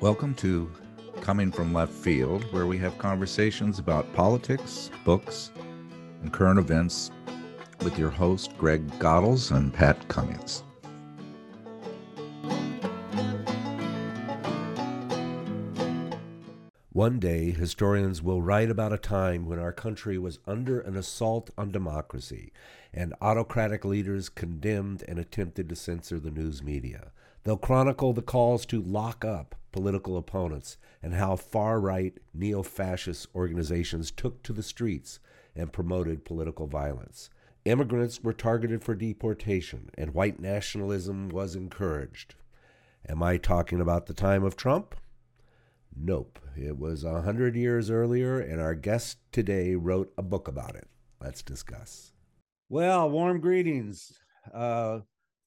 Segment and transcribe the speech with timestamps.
[0.00, 0.70] Welcome to
[1.22, 5.50] Coming from Left Field, where we have conversations about politics, books,
[6.22, 7.10] and current events
[7.82, 10.62] with your host, Greg Godels and Pat Cummings.
[16.92, 21.50] One day, historians will write about a time when our country was under an assault
[21.58, 22.52] on democracy,
[22.94, 27.10] and autocratic leaders condemned and attempted to censor the news media.
[27.42, 33.26] They'll chronicle the calls to lock up political opponents and how far right neo fascist
[33.34, 35.20] organizations took to the streets
[35.54, 37.30] and promoted political violence.
[37.64, 42.34] Immigrants were targeted for deportation, and white nationalism was encouraged.
[43.08, 44.94] Am I talking about the time of Trump?
[45.94, 46.38] Nope.
[46.56, 50.88] It was a hundred years earlier, and our guest today wrote a book about it.
[51.20, 52.12] Let's discuss.
[52.68, 54.12] Well, warm greetings.
[54.52, 55.00] Uh,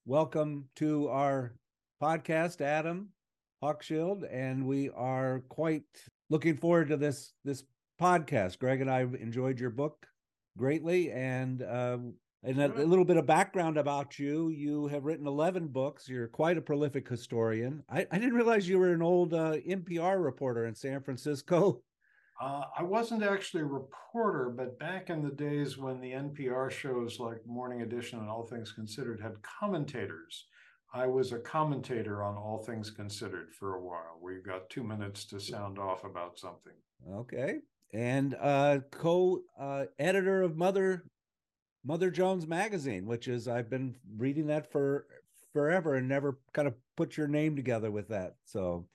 [0.06, 1.56] welcome to our
[2.02, 3.10] podcast, Adam
[3.62, 5.84] Hochschild, and we are quite
[6.30, 7.64] looking forward to this this
[8.02, 8.60] podcast.
[8.60, 10.08] Greg and I enjoyed your book
[10.58, 11.98] greatly, and uh,
[12.44, 14.50] and a, a, little bit of background about you.
[14.50, 16.10] You have written eleven books.
[16.10, 17.84] You're quite a prolific historian.
[17.90, 21.84] I, I didn't realize you were an old uh, NPR reporter in San Francisco.
[22.42, 27.20] Uh, I wasn't actually a reporter, but back in the days when the NPR shows
[27.20, 30.48] like Morning Edition and All Things Considered had commentators,
[30.94, 34.18] I was a commentator on All Things Considered for a while.
[34.22, 36.74] We've got two minutes to sound off about something.
[37.10, 37.60] Okay.
[37.94, 41.06] And uh, co uh, editor of Mother
[41.84, 45.08] Mother Jones magazine, which is I've been reading that for
[45.54, 48.36] forever and never kind of put your name together with that.
[48.46, 48.88] So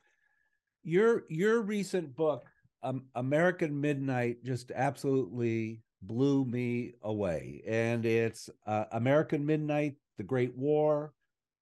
[0.82, 2.46] your your recent book,
[2.82, 7.62] um, American Midnight, just absolutely blew me away.
[7.66, 11.12] And it's uh, American Midnight: The Great War,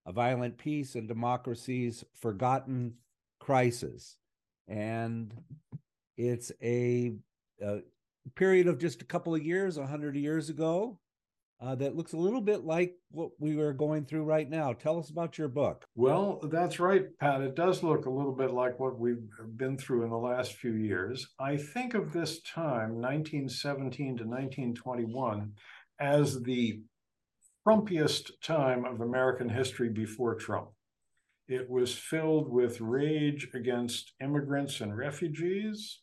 [0.07, 2.95] a violent peace and democracy's forgotten
[3.41, 4.17] crisis.
[4.69, 5.35] And
[6.17, 7.13] it's a,
[7.63, 7.81] a
[8.35, 10.99] period of just a couple of years, a hundred years ago,
[11.61, 14.73] uh, that looks a little bit like what we are going through right now.
[14.73, 15.87] Tell us about your book.
[15.95, 17.41] Well, that's right, Pat.
[17.41, 20.73] It does look a little bit like what we've been through in the last few
[20.73, 21.27] years.
[21.39, 25.53] I think of this time, 1917 to 1921,
[26.01, 26.81] as the
[27.67, 30.69] Trumpiest time of American history before Trump.
[31.49, 36.01] It was filled with rage against immigrants and refugees.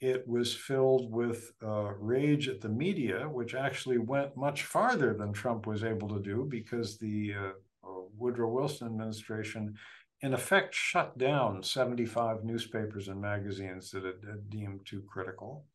[0.00, 5.32] It was filled with uh, rage at the media, which actually went much farther than
[5.32, 9.76] Trump was able to do because the uh, uh Woodrow Wilson administration,
[10.22, 15.66] in effect, shut down 75 newspapers and magazines that it deemed too critical.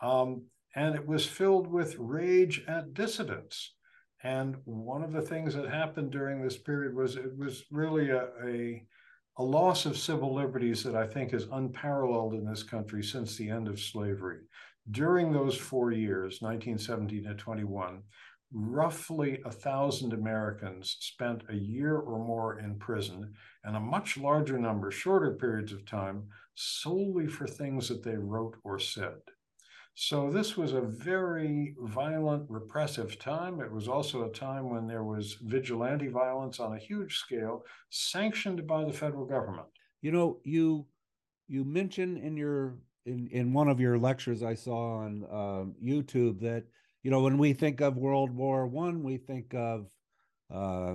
[0.00, 0.44] Um,
[0.76, 3.74] and it was filled with rage at dissidents.
[4.22, 8.28] And one of the things that happened during this period was it was really a,
[8.44, 8.84] a,
[9.38, 13.48] a, loss of civil liberties that I think is unparalleled in this country since the
[13.48, 14.40] end of slavery.
[14.90, 18.02] During those four years, 1917 to 21,
[18.52, 24.58] roughly a thousand Americans spent a year or more in prison, and a much larger
[24.58, 26.24] number, shorter periods of time,
[26.54, 29.20] solely for things that they wrote or said.
[30.00, 33.60] So this was a very violent, repressive time.
[33.60, 38.64] It was also a time when there was vigilante violence on a huge scale, sanctioned
[38.64, 39.66] by the federal government.
[40.00, 40.86] You know, you
[41.48, 42.76] you mentioned in your
[43.06, 46.62] in in one of your lectures I saw on uh, YouTube that
[47.02, 49.88] you know when we think of World War One, we think of
[50.48, 50.94] uh,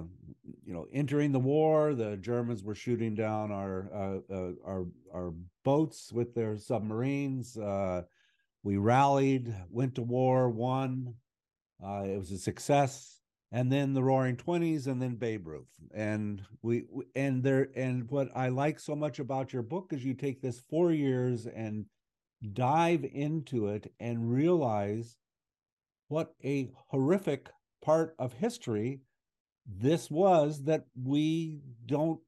[0.64, 1.94] you know entering the war.
[1.94, 5.34] The Germans were shooting down our uh, uh our our
[5.66, 7.58] boats with their submarines.
[8.64, 11.16] We rallied, went to war, won.
[11.84, 13.20] Uh, it was a success.
[13.52, 16.86] And then the Roaring Twenties, and then Babe Ruth, and we
[17.16, 20.60] and there and what I like so much about your book is you take this
[20.60, 21.86] four years and
[22.54, 25.18] dive into it and realize
[26.08, 27.50] what a horrific
[27.84, 29.02] part of history
[29.66, 32.20] this was that we don't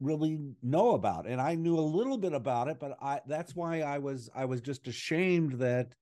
[0.00, 3.82] really know about and i knew a little bit about it but i that's why
[3.82, 5.94] i was i was just ashamed that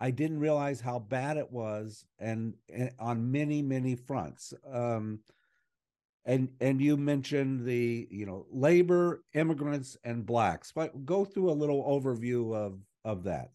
[0.00, 5.20] i didn't realize how bad it was and, and on many many fronts um
[6.24, 11.52] and and you mentioned the you know labor immigrants and blacks but go through a
[11.52, 13.50] little overview of of that.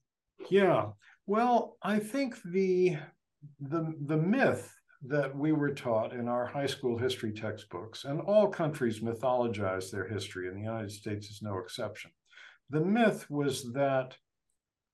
[0.50, 0.90] Yeah
[1.30, 2.98] well i think the
[3.60, 8.48] the the myth that we were taught in our high school history textbooks, and all
[8.48, 12.12] countries mythologize their history, and the United States is no exception.
[12.70, 14.18] The myth was that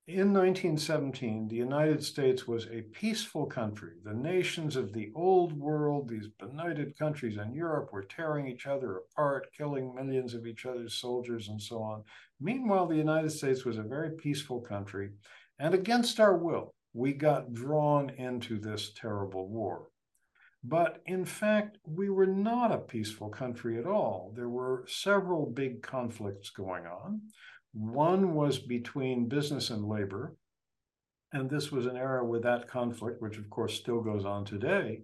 [0.08, 3.94] in 1917, the United States was a peaceful country.
[4.04, 8.98] The nations of the old world, these benighted countries in Europe, were tearing each other
[8.98, 12.04] apart, killing millions of each other's soldiers, and so on.
[12.40, 15.10] Meanwhile, the United States was a very peaceful country,
[15.58, 19.88] and against our will, we got drawn into this terrible war.
[20.68, 24.32] But in fact, we were not a peaceful country at all.
[24.34, 27.20] There were several big conflicts going on.
[27.72, 30.34] One was between business and labor.
[31.32, 35.02] And this was an era where that conflict, which of course still goes on today,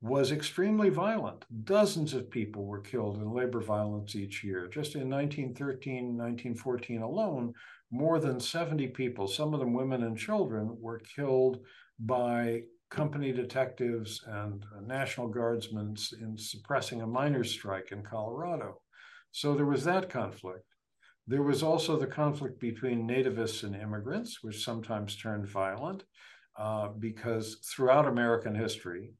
[0.00, 1.44] was extremely violent.
[1.64, 4.66] Dozens of people were killed in labor violence each year.
[4.66, 7.52] Just in 1913, 1914 alone,
[7.92, 11.60] more than 70 people, some of them women and children, were killed
[11.98, 18.80] by company detectives and National Guardsmen in suppressing a miners' strike in Colorado.
[19.32, 20.64] So there was that conflict.
[21.26, 26.04] There was also the conflict between nativists and immigrants, which sometimes turned violent,
[26.58, 29.10] uh, because throughout American history,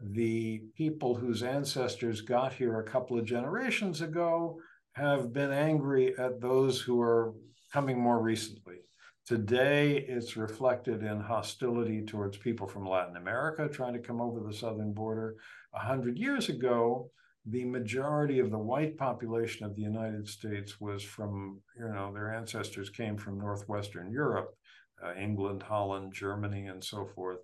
[0.00, 4.58] the people whose ancestors got here a couple of generations ago
[4.94, 7.32] have been angry at those who are
[7.72, 8.80] coming more recently.
[9.24, 14.52] Today, it's reflected in hostility towards people from Latin America trying to come over the
[14.52, 15.36] southern border.
[15.74, 17.08] A hundred years ago,
[17.46, 22.34] the majority of the white population of the United States was from, you know, their
[22.34, 24.56] ancestors came from Northwestern Europe,
[25.04, 27.38] uh, England, Holland, Germany, and so forth.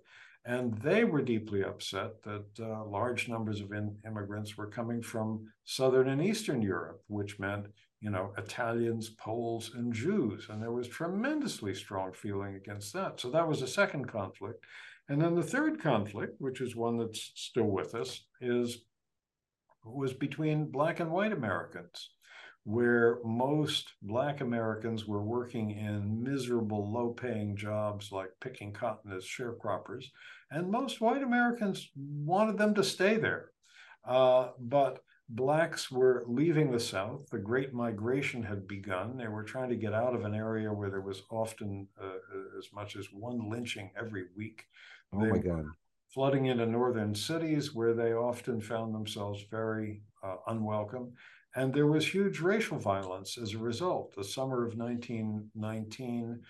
[0.45, 5.47] And they were deeply upset that uh, large numbers of in- immigrants were coming from
[5.63, 7.67] Southern and Eastern Europe, which meant,
[8.01, 10.47] you know, Italians, Poles, and Jews.
[10.49, 13.19] And there was tremendously strong feeling against that.
[13.19, 14.65] So that was a second conflict.
[15.09, 18.83] And then the third conflict, which is one that's still with us, is
[19.83, 22.09] was between black and white Americans,
[22.63, 29.25] where most black Americans were working in miserable, low paying jobs like picking cotton as
[29.25, 30.05] sharecroppers,
[30.51, 33.51] and most white Americans wanted them to stay there.
[34.07, 34.99] Uh, but
[35.29, 37.29] blacks were leaving the South.
[37.29, 39.17] The Great Migration had begun.
[39.17, 42.67] They were trying to get out of an area where there was often uh, as
[42.73, 44.65] much as one lynching every week.
[45.13, 45.65] Oh they my God
[46.13, 51.13] flooding into northern cities where they often found themselves very uh, unwelcome.
[51.55, 54.13] And there was huge racial violence as a result.
[54.15, 56.41] The summer of 1919,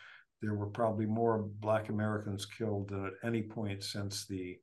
[0.42, 4.58] there were probably more Black Americans killed than at any point since the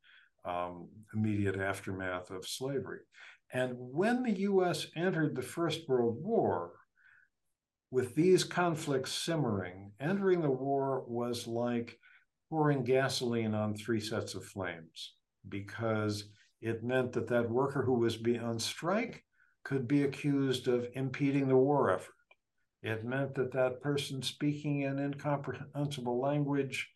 [0.47, 3.01] um, immediate aftermath of slavery.
[3.53, 6.73] And when the US entered the First World War,
[7.91, 11.99] with these conflicts simmering, entering the war was like
[12.51, 15.15] pouring gasoline on three sets of flames
[15.49, 16.25] because
[16.61, 19.25] it meant that that worker who was be on strike
[19.65, 22.15] could be accused of impeding the war effort.
[22.83, 26.89] It meant that that person speaking an incomprehensible language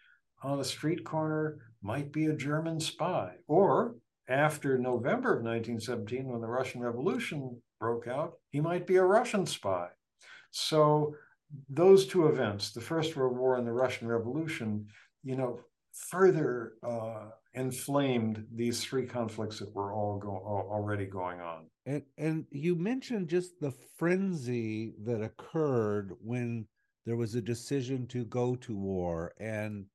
[0.42, 3.32] on a street corner might be a German spy.
[3.48, 3.96] Or
[4.28, 9.46] after November of 1917, when the Russian Revolution broke out, he might be a Russian
[9.46, 9.88] spy.
[10.50, 11.14] So
[11.68, 14.86] those two events, the First World War and the Russian Revolution,
[15.22, 15.60] you know,
[15.92, 21.66] further uh, inflamed these three conflicts that were all go- already going on.
[21.86, 26.66] And and you mentioned just the frenzy that occurred when
[27.06, 29.86] there was a decision to go to war, and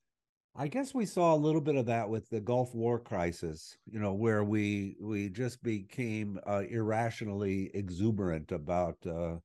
[0.56, 3.78] I guess we saw a little bit of that with the Gulf War crisis.
[3.92, 8.98] You know, where we we just became uh, irrationally exuberant about.
[9.06, 9.38] Uh,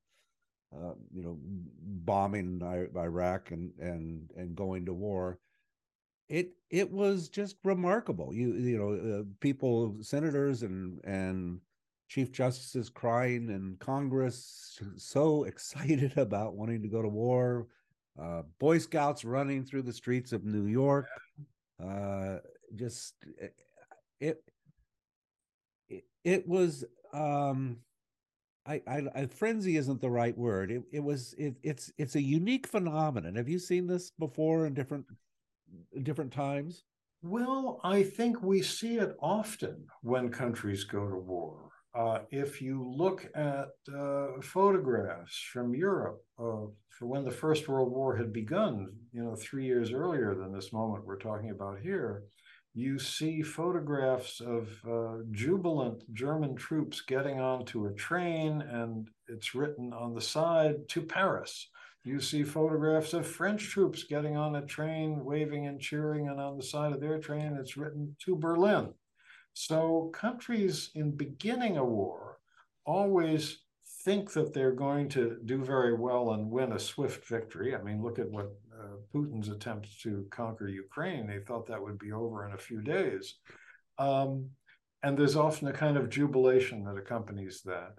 [0.73, 5.37] uh, you know, bombing Iraq and and and going to war
[6.29, 8.33] it it was just remarkable.
[8.33, 11.59] You you know, uh, people, senators and and
[12.07, 17.67] chief justices crying in Congress, so excited about wanting to go to war.
[18.19, 21.07] Uh, Boy Scouts running through the streets of New York.
[21.83, 22.37] Uh,
[22.75, 23.47] just eh,
[24.19, 24.43] it,
[25.89, 27.77] it it was um
[28.65, 30.69] I, I, I, frenzy isn't the right word.
[30.69, 33.35] It, it was it, it's it's a unique phenomenon.
[33.35, 35.05] Have you seen this before in different
[36.03, 36.83] different times?
[37.23, 41.70] Well, I think we see it often when countries go to war.
[41.93, 48.15] Uh, if you look at uh, photographs from Europe for when the First World War
[48.15, 52.23] had begun, you know, three years earlier than this moment we're talking about here,
[52.73, 59.91] you see photographs of uh, jubilant German troops getting onto a train, and it's written
[59.91, 61.67] on the side to Paris.
[62.03, 66.57] You see photographs of French troops getting on a train, waving and cheering, and on
[66.57, 68.93] the side of their train, it's written to Berlin.
[69.53, 72.39] So countries in beginning a war
[72.85, 73.59] always
[74.03, 77.75] think that they're going to do very well and win a swift victory.
[77.75, 81.27] I mean, look at what uh, Putin's attempts to conquer Ukraine.
[81.27, 83.35] They thought that would be over in a few days.
[83.99, 84.49] Um,
[85.03, 87.95] and there's often a kind of jubilation that accompanies that.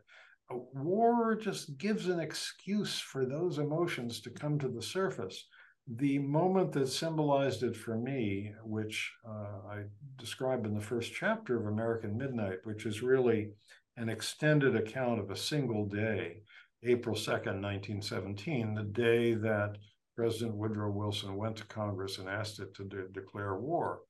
[0.50, 5.46] War just gives an excuse for those emotions to come to the surface.
[5.88, 9.82] The moment that symbolized it for me, which uh, I
[10.16, 13.50] describe in the first chapter of American Midnight, which is really
[13.96, 16.42] an extended account of a single day,
[16.84, 19.76] April 2nd, 1917, the day that
[20.16, 24.00] President Woodrow Wilson went to Congress and asked it to de- declare war.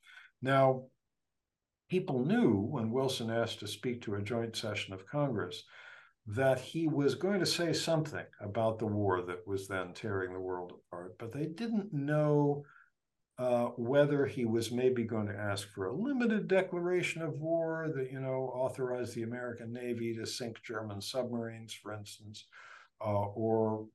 [0.43, 0.85] Now,
[1.88, 5.64] people knew when Wilson asked to speak to a joint session of Congress
[6.26, 10.41] that he was going to say something about the war that was then tearing the
[10.41, 12.64] world apart, but they didn't know
[13.38, 18.12] uh, whether he was maybe going to ask for a limited declaration of war that,
[18.12, 22.47] you know, authorized the American Navy to sink German submarines, for instance,
[23.05, 23.87] uh, or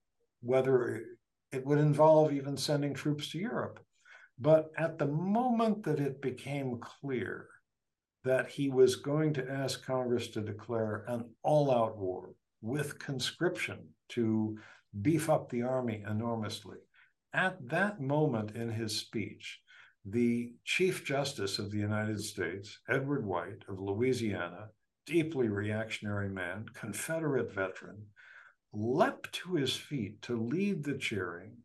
[0.41, 1.03] whether
[1.53, 3.79] it would involve even sending troops to Europe.
[4.38, 7.48] But at the moment that it became clear
[8.24, 13.79] that he was going to ask Congress to declare an all out war with conscription
[14.09, 14.57] to
[15.01, 16.77] beef up the army enormously,
[17.33, 19.59] at that moment in his speech,
[20.05, 24.69] the Chief Justice of the United States, Edward White of Louisiana,
[25.05, 28.07] deeply reactionary man, Confederate veteran,
[28.74, 31.57] leapt to his feet to lead the cheering,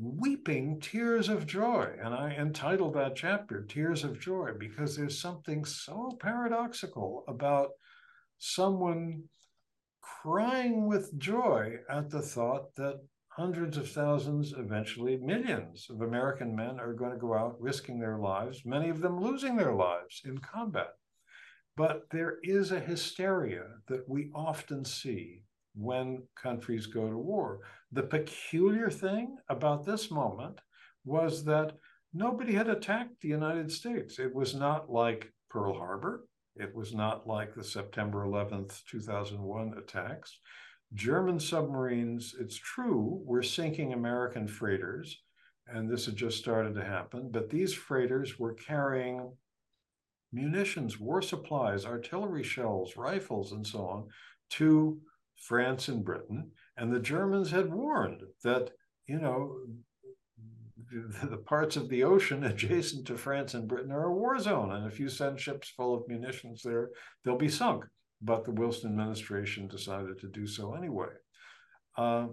[0.00, 1.94] weeping tears of joy.
[2.02, 7.70] And I entitled that chapter Tears of Joy because there's something so paradoxical about
[8.38, 9.24] someone
[10.00, 16.80] crying with joy at the thought that hundreds of thousands, eventually millions of American men
[16.80, 20.38] are going to go out risking their lives, many of them losing their lives in
[20.38, 20.90] combat.
[21.76, 25.42] But there is a hysteria that we often see
[25.74, 27.60] when countries go to war.
[27.92, 30.60] The peculiar thing about this moment
[31.04, 31.72] was that
[32.12, 34.18] nobody had attacked the United States.
[34.18, 36.26] It was not like Pearl Harbor.
[36.56, 40.38] It was not like the September 11th, 2001 attacks.
[40.94, 45.22] German submarines, it's true, were sinking American freighters,
[45.68, 49.32] and this had just started to happen, but these freighters were carrying
[50.32, 54.08] munitions, war supplies, artillery shells, rifles, and so on
[54.50, 55.00] to
[55.40, 56.50] France and Britain.
[56.76, 58.70] And the Germans had warned that,
[59.06, 59.56] you know,
[61.22, 64.72] the, parts of the ocean adjacent to France and Britain are a war zone.
[64.72, 66.90] And if you send ships full of munitions there,
[67.24, 67.84] they'll be sunk
[68.22, 71.08] but the Wilson administration decided to do so anyway.
[71.96, 72.28] Uh,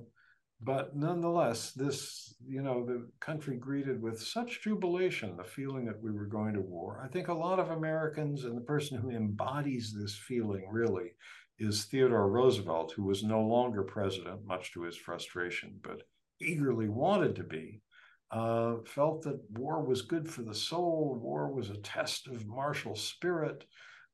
[0.59, 6.11] but nonetheless, this, you know, the country greeted with such jubilation the feeling that we
[6.11, 7.01] were going to war.
[7.03, 11.11] I think a lot of Americans, and the person who embodies this feeling really
[11.59, 16.03] is Theodore Roosevelt, who was no longer president, much to his frustration, but
[16.39, 17.81] eagerly wanted to be.
[18.29, 22.95] Uh, felt that war was good for the soul, war was a test of martial
[22.95, 23.63] spirit.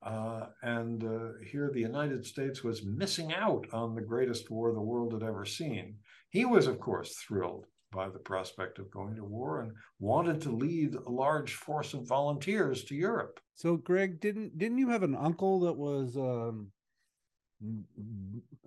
[0.05, 4.79] Uh, and uh, here the United States was missing out on the greatest war the
[4.79, 5.95] world had ever seen.
[6.29, 10.51] He was, of course, thrilled by the prospect of going to war and wanted to
[10.51, 13.39] lead a large force of volunteers to Europe.
[13.55, 16.71] So, Greg, didn't didn't you have an uncle that was um,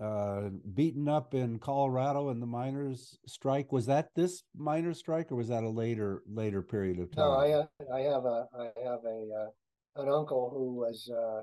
[0.01, 3.73] uh, beaten up in Colorado in the miners' strike?
[3.73, 7.25] Was that this miners' strike, or was that a later later period of time?
[7.25, 11.43] No, I I have a I have a uh, an uncle who was uh,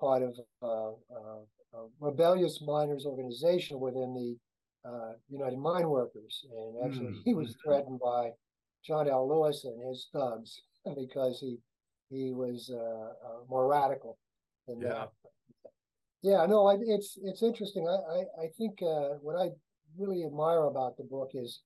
[0.00, 1.40] part of uh, uh,
[1.74, 4.36] a rebellious miners organization within the
[4.88, 7.22] uh, United Mine Workers, and actually mm.
[7.24, 8.30] he was threatened by
[8.84, 9.28] John L.
[9.28, 10.62] Lewis and his thugs
[10.96, 11.58] because he
[12.08, 14.18] he was uh, more radical
[14.68, 15.06] than yeah.
[16.26, 17.86] Yeah, no, I, it's it's interesting.
[17.86, 19.50] I I, I think uh, what I
[19.96, 21.62] really admire about the book is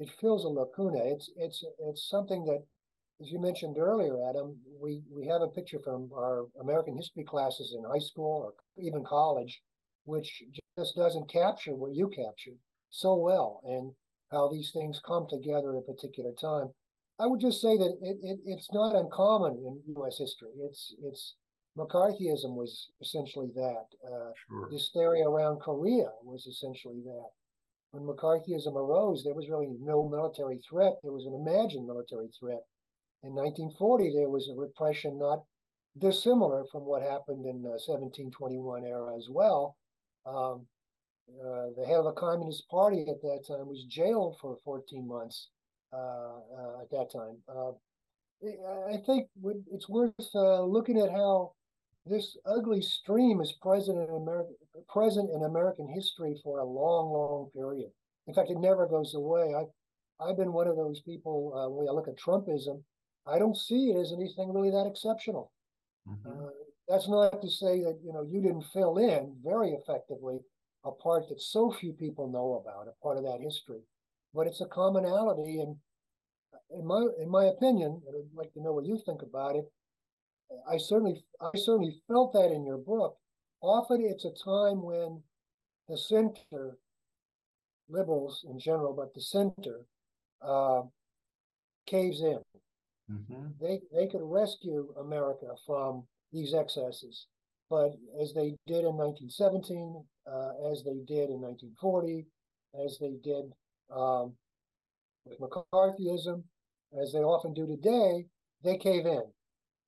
[0.00, 0.98] it fills a lacuna.
[1.04, 2.64] It's it's it's something that
[3.20, 7.76] as you mentioned earlier, Adam, we, we have a picture from our American history classes
[7.76, 9.62] in high school or even college,
[10.04, 10.42] which
[10.78, 12.58] just doesn't capture what you captured
[12.90, 13.92] so well and
[14.32, 16.68] how these things come together at a particular time.
[17.20, 20.18] I would just say that it, it, it's not uncommon in U.S.
[20.18, 20.54] history.
[20.58, 21.34] It's it's
[21.78, 23.84] McCarthyism was essentially that.
[24.04, 24.68] Uh, sure.
[24.70, 27.28] Hysteria around Korea was essentially that.
[27.92, 30.94] When McCarthyism arose, there was really no military threat.
[31.02, 32.62] There was an imagined military threat
[33.22, 35.44] in 1940, there was a repression not
[35.98, 39.76] dissimilar from what happened in the 1721 era as well.
[40.24, 40.66] Um,
[41.28, 45.48] uh, the head of the Communist Party at that time was jailed for 14 months
[45.92, 47.36] uh, uh, at that time.
[47.48, 47.72] Uh,
[48.88, 49.28] I think
[49.70, 51.52] it's worth uh, looking at how
[52.10, 54.56] this ugly stream is present in American
[54.88, 57.90] present in American history for a long, long period.
[58.26, 59.54] In fact, it never goes away.
[59.54, 59.64] I,
[60.22, 62.82] I've been one of those people uh, when I look at Trumpism,
[63.26, 65.52] I don't see it as anything really that exceptional.
[66.08, 66.28] Mm-hmm.
[66.28, 66.50] Uh,
[66.88, 70.40] that's not to say that you know you didn't fill in very effectively
[70.84, 73.80] a part that so few people know about, a part of that history,
[74.34, 75.60] but it's a commonality.
[75.60, 75.76] And
[76.70, 79.70] in my in my opinion, I'd like to know what you think about it.
[80.68, 83.16] I certainly I certainly felt that in your book.
[83.60, 85.22] Often it's a time when
[85.88, 86.78] the center,
[87.88, 89.84] liberals in general, but the center,
[90.42, 90.82] uh,
[91.86, 92.40] caves in.
[93.10, 93.46] Mm-hmm.
[93.60, 97.26] They they could rescue America from these excesses,
[97.68, 102.26] but as they did in 1917, uh, as they did in 1940,
[102.84, 103.52] as they did
[103.92, 104.34] um,
[105.24, 106.42] with McCarthyism,
[107.00, 108.26] as they often do today,
[108.62, 109.24] they cave in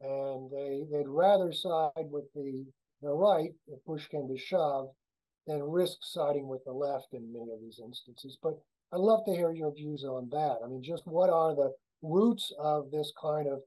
[0.02, 2.64] and they they'd rather side with the
[3.02, 4.88] the right if push came to shove
[5.46, 8.38] than risk siding with the left in many of these instances.
[8.42, 8.58] But
[8.92, 10.58] I'd love to hear your views on that.
[10.64, 13.60] I mean, just what are the roots of this kind of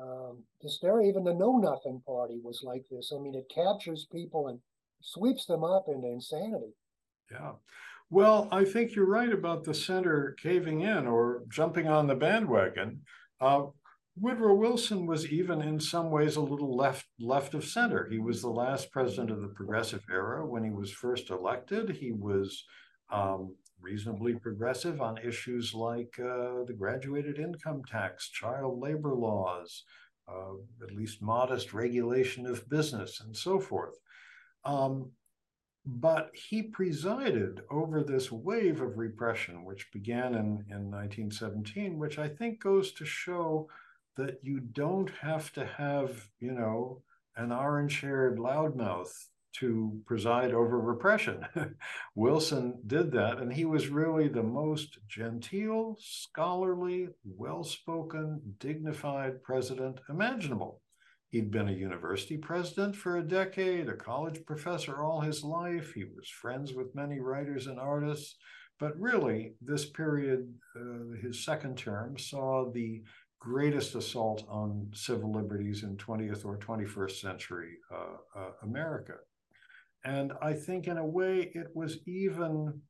[0.00, 1.08] um, hysteria?
[1.08, 3.12] Even the Know Nothing Party was like this.
[3.14, 4.58] I mean, it captures people and
[5.00, 6.74] sweeps them up into insanity.
[7.30, 7.52] Yeah.
[8.10, 13.02] Well, I think you're right about the center caving in or jumping on the bandwagon.
[13.40, 13.66] Uh,
[14.16, 18.06] Woodrow Wilson was even in some ways a little left left of center.
[18.08, 20.46] He was the last president of the progressive era.
[20.46, 22.64] When he was first elected, he was
[23.10, 29.82] um, reasonably progressive on issues like uh, the graduated income tax, child labor laws,
[30.28, 33.98] uh, at least modest regulation of business, and so forth.
[34.64, 35.10] Um,
[35.86, 42.28] but he presided over this wave of repression, which began in, in 1917, which I
[42.28, 43.68] think goes to show
[44.16, 47.02] that you don't have to have, you know,
[47.36, 49.12] an orange haired loudmouth
[49.54, 51.44] to preside over repression.
[52.14, 60.00] Wilson did that, and he was really the most genteel, scholarly, well spoken, dignified president
[60.08, 60.80] imaginable.
[61.30, 65.92] He'd been a university president for a decade, a college professor all his life.
[65.92, 68.36] He was friends with many writers and artists.
[68.78, 73.02] But really, this period, uh, his second term, saw the
[73.44, 79.16] greatest assault on civil liberties in 20th or 21st century uh, uh, America.
[80.02, 82.80] And I think, in a way, it was even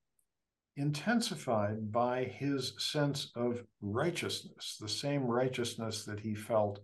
[0.77, 6.79] intensified by his sense of righteousness, the same righteousness that he felt,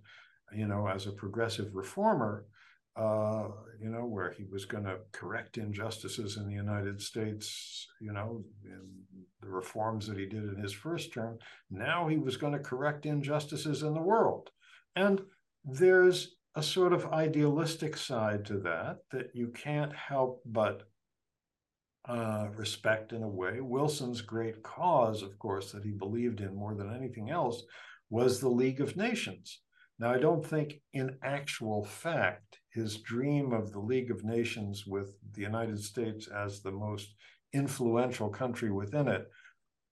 [0.52, 2.46] you know, as a progressive reformer,
[2.96, 3.48] uh,
[3.80, 8.44] you know, where he was going to correct injustices in the United States, you know,
[9.40, 11.38] the reforms that he did in his first term.
[11.70, 14.50] Now he was going to correct injustices in the world.
[14.96, 15.20] And
[15.64, 20.82] there's a sort of idealistic side to that that you can't help but
[22.08, 23.60] uh, respect in a way.
[23.60, 27.62] Wilson's great cause, of course, that he believed in more than anything else
[28.08, 29.60] was the League of Nations.
[30.00, 35.12] Now, I don't think in actual fact his dream of the League of Nations with
[35.32, 37.14] the United States as the most
[37.52, 39.26] influential country within it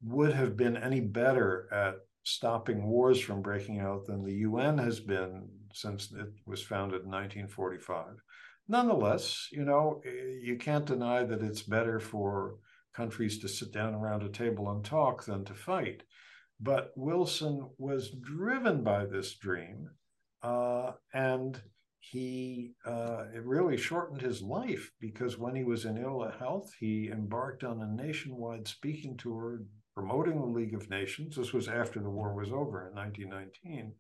[0.03, 4.99] would have been any better at stopping wars from breaking out than the UN has
[4.99, 8.07] been since it was founded in 1945.
[8.66, 12.57] Nonetheless, you know, eh, you can't deny that it's better for
[12.94, 16.03] countries to sit down around a table and talk than to fight.
[16.61, 19.90] But Wilson was driven by this dream,
[20.42, 21.61] uh, and
[22.01, 27.09] he uh, it really shortened his life because when he was in ill health, he
[27.11, 29.61] embarked on a nationwide speaking tour
[29.94, 31.35] promoting the League of Nations.
[31.35, 33.92] This was after the war was over in 1919,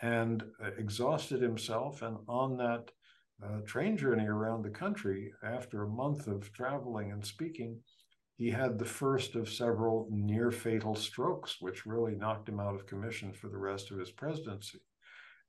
[0.00, 2.00] and uh, exhausted himself.
[2.00, 2.90] And on that
[3.44, 7.78] uh, train journey around the country, after a month of traveling and speaking,
[8.36, 12.86] he had the first of several near fatal strokes, which really knocked him out of
[12.86, 14.80] commission for the rest of his presidency.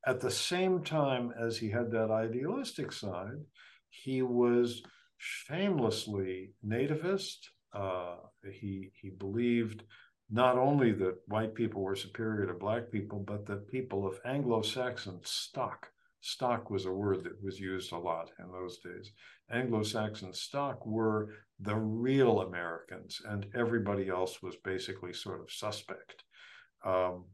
[0.06, 3.44] At the same time as he had that idealistic side,
[3.90, 4.84] he was
[5.18, 7.38] shamelessly nativist.
[7.74, 8.18] Uh,
[8.52, 9.84] he he believed
[10.30, 15.20] not only that white people were superior to black people, but that people of Anglo-Saxon
[15.24, 15.88] stock.
[16.22, 19.12] Stock was a word that was used a lot in those days.
[19.52, 26.24] Anglo-Saxon stock were the real Americans, and everybody else was basically sort of suspect.
[26.84, 27.26] Um,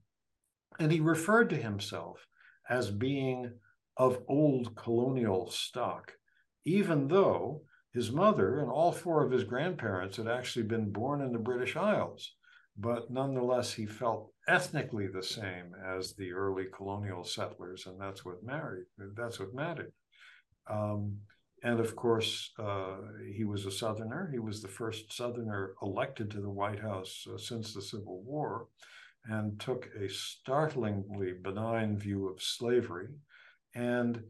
[0.79, 2.27] and he referred to himself
[2.69, 3.51] as being
[3.97, 6.13] of old colonial stock,
[6.65, 7.61] even though
[7.93, 11.75] his mother and all four of his grandparents had actually been born in the British
[11.75, 12.35] Isles.
[12.77, 18.43] But nonetheless, he felt ethnically the same as the early colonial settlers, and that's what
[18.43, 18.85] married.
[18.97, 19.91] That's what mattered.
[20.69, 21.17] Um,
[21.63, 22.97] and of course, uh,
[23.35, 24.29] he was a Southerner.
[24.31, 28.67] He was the first Southerner elected to the White House uh, since the Civil War
[29.25, 33.07] and took a startlingly benign view of slavery.
[33.75, 34.23] And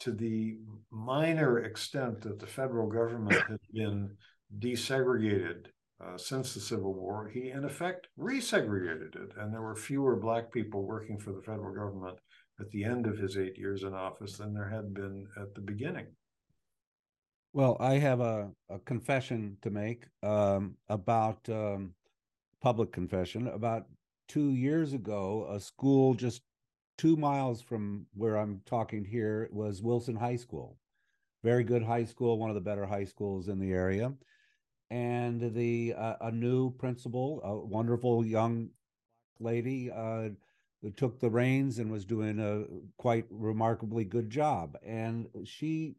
[0.00, 0.58] to the
[0.90, 4.16] minor extent that the federal government had been
[4.58, 5.66] desegregated
[6.00, 9.32] uh, since the Civil War, he in effect resegregated it.
[9.36, 12.18] And there were fewer Black people working for the federal government
[12.60, 15.60] at the end of his eight years in office than there had been at the
[15.60, 16.06] beginning.
[17.52, 21.94] Well, I have a, a confession to make um, about um,
[22.60, 23.48] public confession.
[23.48, 23.86] About
[24.28, 26.42] two years ago, a school just
[26.96, 30.78] two miles from where I'm talking here was Wilson High School.
[31.42, 34.12] Very good high school, one of the better high schools in the area.
[34.90, 38.70] And the uh, a new principal, a wonderful young
[39.38, 40.30] lady, uh,
[40.96, 42.64] took the reins and was doing a
[42.96, 44.76] quite remarkably good job.
[44.84, 45.96] And she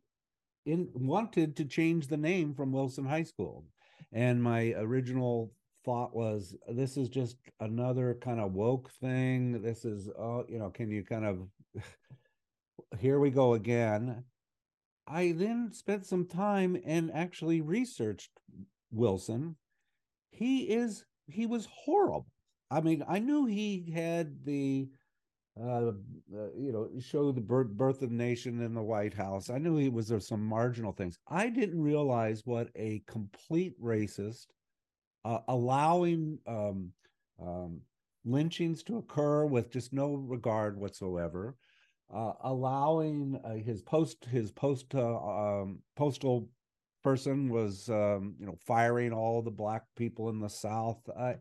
[0.65, 3.65] in wanted to change the name from Wilson High School.
[4.11, 5.53] And my original
[5.85, 9.61] thought was this is just another kind of woke thing.
[9.61, 11.47] This is oh, you know, can you kind of
[12.99, 14.23] here we go again.
[15.07, 18.31] I then spent some time and actually researched
[18.91, 19.55] Wilson.
[20.29, 22.27] He is he was horrible.
[22.71, 24.89] I mean, I knew he had the
[25.61, 25.91] uh,
[26.33, 29.49] uh, you know, show the birth, birth of the nation in the White House.
[29.49, 31.17] I knew he was there some marginal things.
[31.27, 34.47] I didn't realize what a complete racist,
[35.25, 36.91] uh, allowing um,
[37.41, 37.81] um,
[38.25, 41.55] lynchings to occur with just no regard whatsoever,
[42.13, 46.49] uh, allowing uh, his post his post uh, um, postal
[47.03, 50.99] person was um, you know firing all the black people in the South.
[51.17, 51.35] I,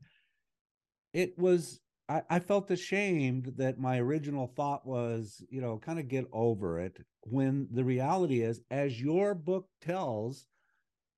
[1.13, 6.09] it was I, I felt ashamed that my original thought was, you know, kind of
[6.09, 6.99] get over it.
[7.23, 10.47] When the reality is, as your book tells,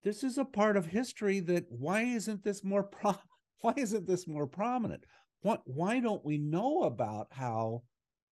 [0.03, 3.17] this is a part of history that why isn't this more pro-
[3.61, 5.05] why isn't this more prominent?
[5.43, 7.83] What why don't we know about how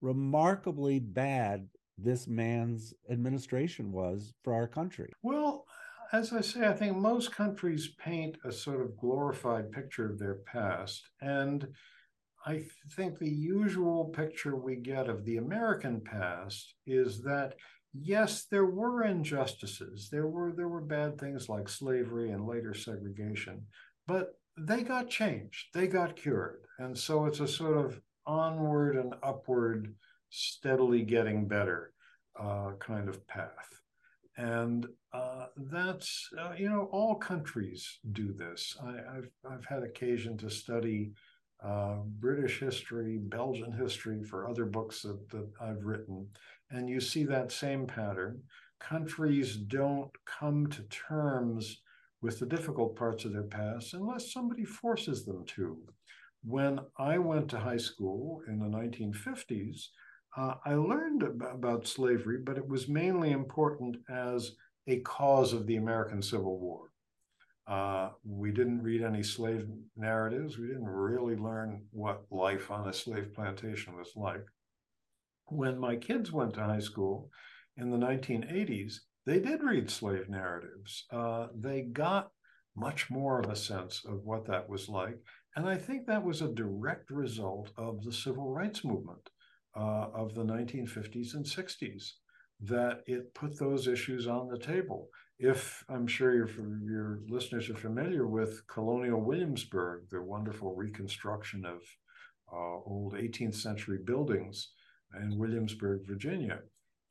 [0.01, 5.13] remarkably bad this man's administration was for our country?
[5.23, 5.65] Well,
[6.13, 10.37] as I say, I think most countries paint a sort of glorified picture of their
[10.47, 11.03] past.
[11.21, 11.69] And
[12.47, 12.65] I
[12.97, 17.55] think the usual picture we get of the American past is that
[18.01, 20.09] yes, there were injustices.
[20.11, 23.67] There were there were bad things like slavery and later segregation,
[24.07, 25.67] but they got changed.
[25.75, 26.65] They got cured.
[26.79, 29.95] And so it's a sort of onward and upward,
[30.31, 31.93] steadily getting better
[32.39, 33.81] uh, kind of path.
[34.37, 38.77] And uh, that's, uh, you know, all countries do this.
[38.83, 41.13] I, have I've had occasion to study
[41.65, 46.29] uh, British history, Belgian history for other books that, that I've written.
[46.71, 48.43] And you see that same pattern.
[48.79, 51.81] Countries don't come to terms
[52.21, 55.79] with the difficult parts of their past unless somebody forces them to.
[56.45, 59.87] When I went to high school in the 1950s,
[60.37, 64.53] uh, I learned about slavery, but it was mainly important as
[64.87, 66.91] a cause of the American Civil War.
[67.67, 70.59] Uh, we didn't read any slave narratives.
[70.59, 74.45] We didn't really learn what life on a slave plantation was like.
[75.51, 77.31] When my kids went to high school
[77.77, 78.95] in the 1980s,
[79.27, 81.05] they did read slave narratives.
[81.11, 82.31] Uh, they got
[82.77, 85.19] much more of a sense of what that was like.
[85.57, 89.31] And I think that was a direct result of the civil rights movement
[89.77, 92.13] uh, of the 1950s and 60s,
[92.61, 95.09] that it put those issues on the table
[95.39, 96.49] if I'm sure your
[96.85, 101.81] your listeners are familiar with Colonial Williamsburg, the wonderful reconstruction of
[102.53, 104.71] uh, old 18th century buildings
[105.21, 106.61] in Williamsburg, Virginia.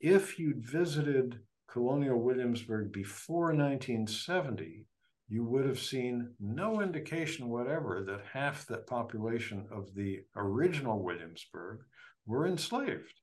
[0.00, 4.86] If you'd visited Colonial Williamsburg before 1970,
[5.28, 11.80] you would have seen no indication whatever that half that population of the original Williamsburg
[12.26, 13.20] were enslaved.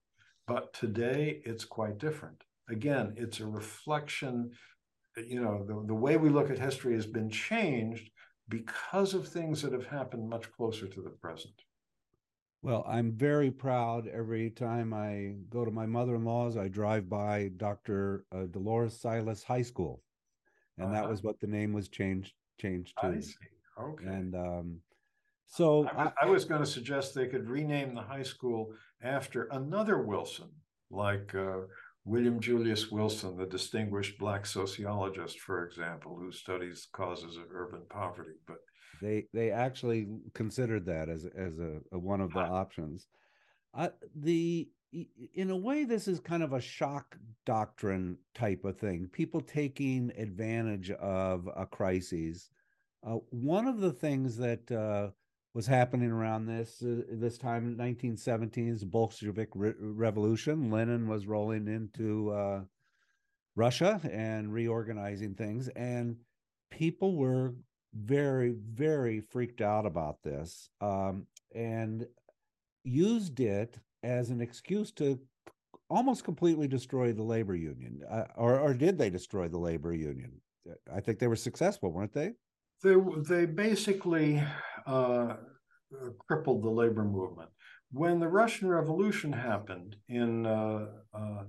[0.48, 2.44] But today it's quite different.
[2.70, 4.52] Again, it's a reflection
[5.18, 8.10] you know, the, the way we look at history has been changed
[8.50, 11.54] because of things that have happened much closer to the present.
[12.66, 18.26] Well, I'm very proud every time I go to my mother-in-law's, I drive by Dr.
[18.32, 20.02] Uh, Dolores Silas High School.
[20.80, 20.96] And uh-huh.
[20.96, 23.08] that was what the name was changed changed to.
[23.10, 23.36] I see.
[23.80, 24.06] Okay.
[24.06, 24.80] And um,
[25.46, 28.72] so I, I, I was going to suggest they could rename the high school
[29.04, 30.50] after another Wilson,
[30.90, 31.68] like uh,
[32.04, 38.40] William Julius Wilson, the distinguished black sociologist, for example, who studies causes of urban poverty.
[38.48, 38.58] But
[39.02, 43.08] they they actually considered that as as a, a one of the options.
[43.74, 44.70] Uh, the
[45.34, 49.10] in a way, this is kind of a shock doctrine type of thing.
[49.12, 52.50] People taking advantage of a crisis.
[53.06, 55.12] Uh, one of the things that uh,
[55.54, 60.72] was happening around this uh, this time, 1917, is the Bolshevik Re- Revolution.
[60.72, 62.62] Lenin was rolling into uh,
[63.56, 66.18] Russia and reorganizing things, and
[66.72, 67.54] people were
[67.96, 72.06] very, very freaked out about this, um, and
[72.84, 75.20] used it as an excuse to
[75.90, 80.42] almost completely destroy the labor union, uh, or or did they destroy the labor union?
[80.94, 82.34] I think they were successful, weren't they?
[82.84, 82.96] They
[83.28, 84.44] they basically
[84.86, 85.36] uh,
[86.28, 87.50] crippled the labor movement.
[87.92, 91.44] When the Russian Revolution happened in uh, uh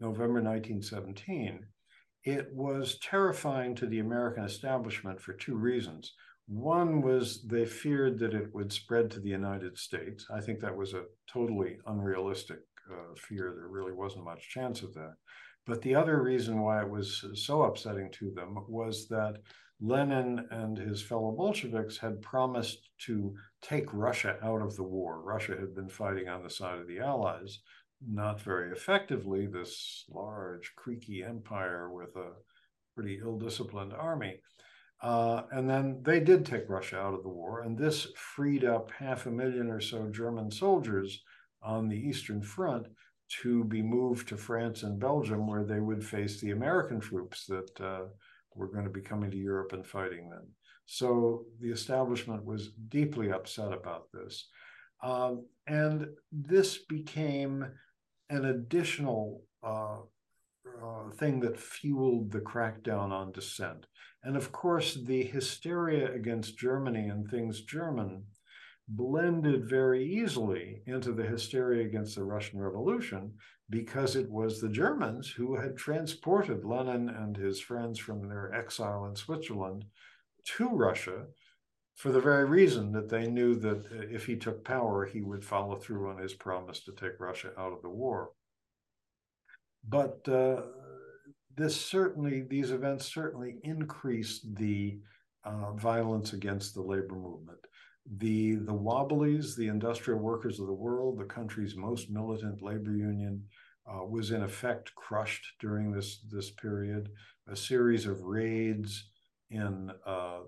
[0.00, 1.66] November 1917,
[2.24, 6.14] it was terrifying to the American establishment for two reasons.
[6.46, 10.26] One was they feared that it would spread to the United States.
[10.32, 13.52] I think that was a totally unrealistic uh, fear.
[13.54, 15.14] There really wasn't much chance of that.
[15.66, 19.36] But the other reason why it was so upsetting to them was that
[19.80, 25.20] Lenin and his fellow Bolsheviks had promised to take Russia out of the war.
[25.22, 27.60] Russia had been fighting on the side of the Allies,
[28.08, 32.32] not very effectively, this large, creaky empire with a
[32.94, 34.40] pretty ill disciplined army.
[35.02, 38.90] Uh, and then they did take Russia out of the war, and this freed up
[38.92, 41.22] half a million or so German soldiers
[41.62, 42.86] on the Eastern Front
[43.42, 47.80] to be moved to France and Belgium, where they would face the American troops that
[47.80, 48.04] uh,
[48.54, 50.46] were going to be coming to Europe and fighting them.
[50.86, 54.48] So the establishment was deeply upset about this.
[55.02, 57.66] Um, and this became
[58.32, 59.98] an additional uh,
[60.82, 63.86] uh, thing that fueled the crackdown on dissent.
[64.24, 68.24] And of course, the hysteria against Germany and things German
[68.88, 73.34] blended very easily into the hysteria against the Russian Revolution
[73.68, 79.04] because it was the Germans who had transported Lenin and his friends from their exile
[79.06, 79.84] in Switzerland
[80.56, 81.26] to Russia
[81.96, 85.76] for the very reason that they knew that if he took power, he would follow
[85.76, 88.30] through on his promise to take Russia out of the war.
[89.88, 90.62] But uh,
[91.56, 94.98] this certainly, these events certainly increased the
[95.44, 97.58] uh, violence against the labor movement.
[98.16, 103.44] The, the Wobblies, the industrial workers of the world, the country's most militant labor union,
[103.86, 107.10] uh, was in effect crushed during this, this period.
[107.48, 109.10] A series of raids
[109.50, 110.40] in uh,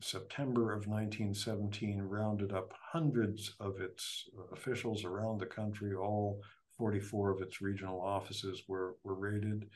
[0.00, 5.94] September of 1917 rounded up hundreds of its officials around the country.
[5.94, 6.40] All
[6.76, 9.68] 44 of its regional offices were, were raided.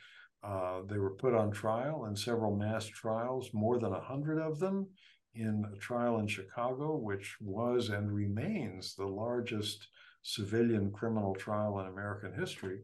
[0.42, 4.88] Uh, they were put on trial in several mass trials, more than 100 of them
[5.34, 9.88] in a trial in Chicago, which was and remains the largest
[10.22, 12.80] civilian criminal trial in American history.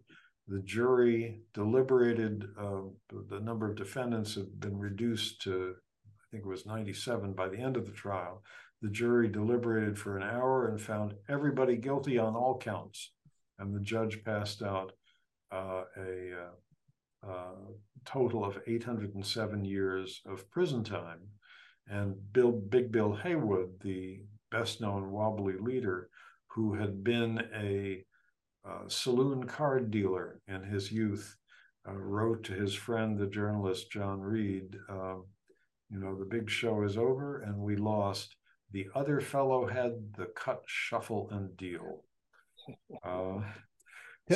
[0.46, 2.82] The jury deliberated, uh,
[3.28, 5.74] the number of defendants had been reduced to,
[6.28, 8.42] I think it was 97 by the end of the trial.
[8.82, 13.12] The jury deliberated for an hour and found everybody guilty on all counts.
[13.58, 14.92] And the judge passed out
[15.50, 17.54] uh, a uh, uh,
[18.04, 21.20] total of 807 years of prison time.
[21.88, 26.10] And Bill, Big Bill Haywood, the best known wobbly leader,
[26.48, 28.04] who had been a
[28.68, 31.36] uh, saloon card dealer in his youth,
[31.88, 35.24] uh, wrote to his friend, the journalist John Reed, um,
[35.90, 38.36] you know, the big show is over and we lost.
[38.72, 42.04] The other fellow had the cut, shuffle, and deal.
[43.02, 43.40] Uh,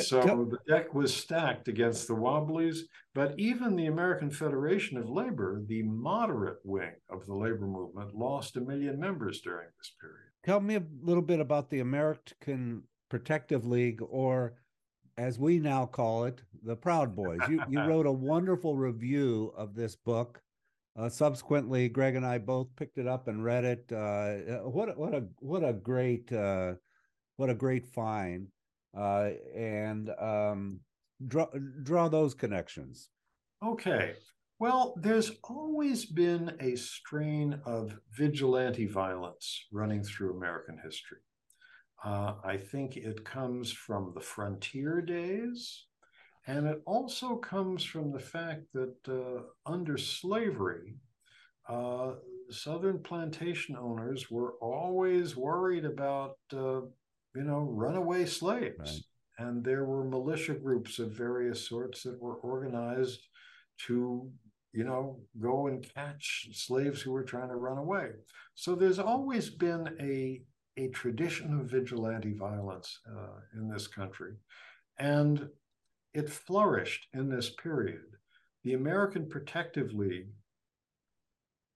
[0.01, 5.61] so the deck was stacked against the Wobblies, but even the American Federation of Labor,
[5.67, 10.31] the moderate wing of the labor movement, lost a million members during this period.
[10.43, 14.55] Tell me a little bit about the American Protective League, or
[15.17, 17.39] as we now call it, the Proud Boys.
[17.47, 20.41] You, you wrote a wonderful review of this book.
[20.95, 23.91] Uh, subsequently, Greg and I both picked it up and read it.
[23.91, 26.73] Uh, what what a what a great uh,
[27.37, 28.47] what a great find
[28.95, 30.79] uh, and um,
[31.27, 31.47] draw
[31.81, 33.09] draw those connections.
[33.65, 34.13] Okay.
[34.59, 41.17] Well, there's always been a strain of vigilante violence running through American history.
[42.05, 45.85] Uh, I think it comes from the frontier days,
[46.47, 50.95] and it also comes from the fact that uh, under slavery,
[51.69, 52.13] uh,
[52.49, 56.81] Southern plantation owners were always worried about uh,
[57.35, 58.77] you know, runaway slaves.
[58.79, 59.47] Right.
[59.47, 63.27] And there were militia groups of various sorts that were organized
[63.87, 64.29] to,
[64.71, 68.09] you know, go and catch slaves who were trying to run away.
[68.55, 70.41] So there's always been a,
[70.77, 74.33] a tradition of vigilante violence uh, in this country.
[74.99, 75.49] And
[76.13, 78.17] it flourished in this period.
[78.63, 80.29] The American Protective League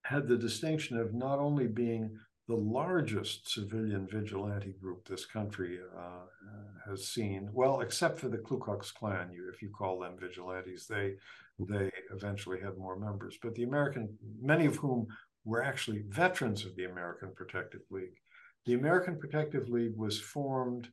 [0.03, 6.89] had the distinction of not only being the largest civilian vigilante group this country uh,
[6.89, 10.87] has seen, well, except for the Ku Klux Klan, you if you call them vigilantes,
[10.87, 11.15] they
[11.59, 13.37] they eventually had more members.
[13.41, 15.07] But the American, many of whom
[15.43, 18.17] were actually veterans of the American Protective League.
[18.65, 20.89] The American Protective League was formed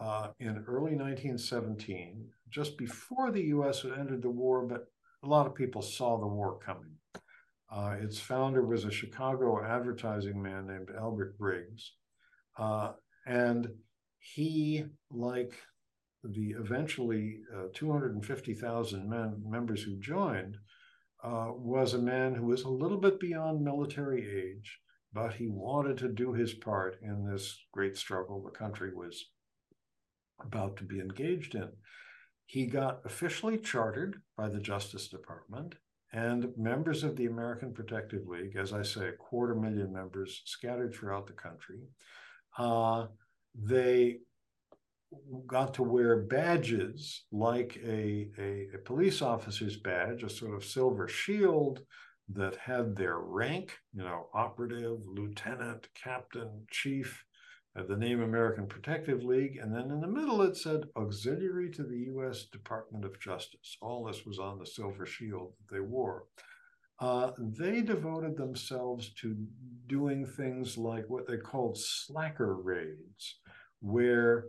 [0.00, 3.82] uh, in early 1917, just before the U.S.
[3.82, 4.86] had entered the war, but
[5.24, 6.92] a lot of people saw the war coming.
[7.68, 11.94] Uh, its founder was a Chicago advertising man named Albert Briggs.
[12.56, 12.92] Uh,
[13.26, 13.66] and
[14.20, 15.54] he, like
[16.22, 20.56] the eventually uh, 250,000 men, members who joined,
[21.24, 24.78] uh, was a man who was a little bit beyond military age,
[25.12, 29.24] but he wanted to do his part in this great struggle the country was
[30.40, 31.70] about to be engaged in.
[32.46, 35.74] He got officially chartered by the Justice Department,
[36.12, 40.94] and members of the American Protective League, as I say, a quarter million members scattered
[40.94, 41.80] throughout the country,
[42.56, 43.06] uh,
[43.54, 44.18] they
[45.46, 51.08] got to wear badges like a, a, a, police officer's badge, a sort of silver
[51.08, 51.80] shield
[52.28, 57.24] that had their rank, you know, operative, lieutenant, captain, chief,
[57.82, 59.58] the name American Protective League.
[59.60, 62.44] And then in the middle, it said auxiliary to the U.S.
[62.44, 63.76] Department of Justice.
[63.82, 66.26] All this was on the silver shield that they wore.
[67.00, 69.36] Uh, they devoted themselves to
[69.88, 73.38] doing things like what they called slacker raids,
[73.80, 74.44] where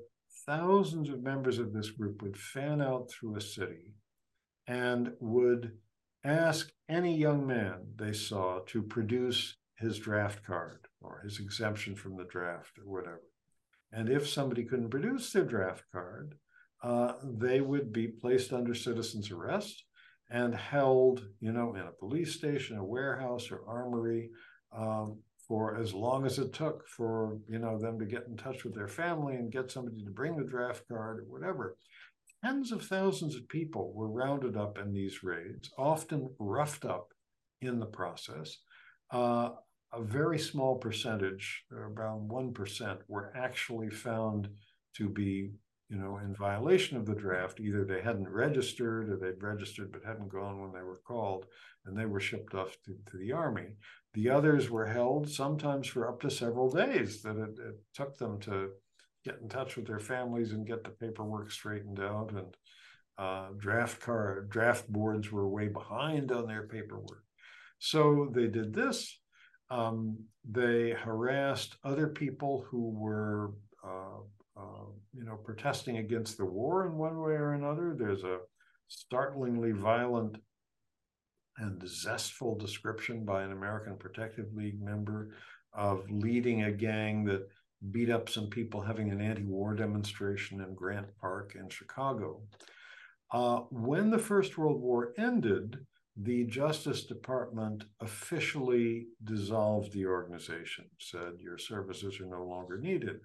[0.46, 3.96] thousands of members of this group would fan out through a city
[4.68, 5.72] and would
[6.24, 12.18] ask any young man they saw to produce his draft card or his exemption from
[12.18, 13.24] the draft or whatever.
[13.91, 16.36] And if somebody couldn't produce their draft card,
[16.84, 19.84] uh, they would be placed under citizen's arrest
[20.30, 24.30] and held, you know, in a police station, a warehouse, or armory
[24.76, 28.63] um, for as long as it took for you know them to get in touch
[28.63, 31.78] with their family and get somebody to bring the draft card or whatever
[32.44, 37.10] tens of thousands of people were rounded up in these raids often roughed up
[37.62, 38.58] in the process
[39.12, 39.50] uh,
[39.96, 44.50] a very small percentage around 1% were actually found
[44.96, 45.52] to be
[45.90, 50.04] you know in violation of the draft either they hadn't registered or they'd registered but
[50.04, 51.46] hadn't gone when they were called
[51.86, 53.68] and they were shipped off to, to the army
[54.16, 58.40] the others were held sometimes for up to several days that it, it, took them
[58.40, 58.70] to
[59.26, 62.32] get in touch with their families and get the paperwork straightened out.
[62.32, 62.56] And
[63.18, 67.24] uh, draft car draft boards were way behind on their paperwork.
[67.80, 69.20] So they did this.
[69.69, 70.17] Um,
[70.49, 74.19] they harassed other people who were, uh,
[74.58, 77.95] uh, you know, protesting against the war in one way or another.
[77.97, 78.39] There's a
[78.88, 80.38] startlingly violent
[81.58, 85.32] and zestful description by an American Protective League member
[85.73, 87.47] of leading a gang that
[87.91, 92.41] beat up some people having an anti-war demonstration in Grant Park in Chicago.
[93.32, 95.78] Uh, when the First World War ended,
[96.17, 103.19] the Justice Department officially dissolved the organization, said your services are no longer needed.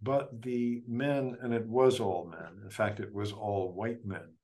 [0.00, 4.34] But the men, and it was all men, in fact, it was all white men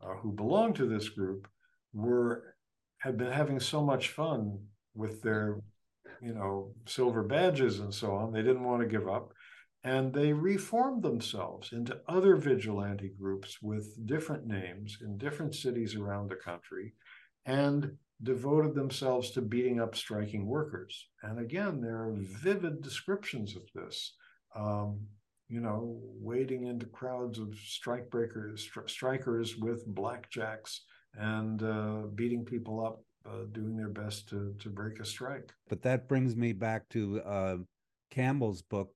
[0.00, 1.48] uh, who belonged to this group,
[1.92, 2.54] were
[2.98, 4.60] had been having so much fun
[4.94, 5.60] with their,
[6.22, 8.32] you know, silver badges and so on.
[8.32, 9.32] They didn't want to give up.
[9.82, 16.30] And they reformed themselves into other vigilante groups with different names in different cities around
[16.30, 16.94] the country
[17.46, 21.08] and devoted themselves to beating up striking workers.
[21.22, 24.14] And again, there are vivid descriptions of this.
[24.54, 25.00] Um,
[25.48, 30.78] you know, wading into crowds of strikebreakers, stri- strikers with blackjacks
[31.14, 35.52] and uh, beating people up, uh, doing their best to to break a strike.
[35.68, 37.56] But that brings me back to uh,
[38.10, 38.94] Campbell's book.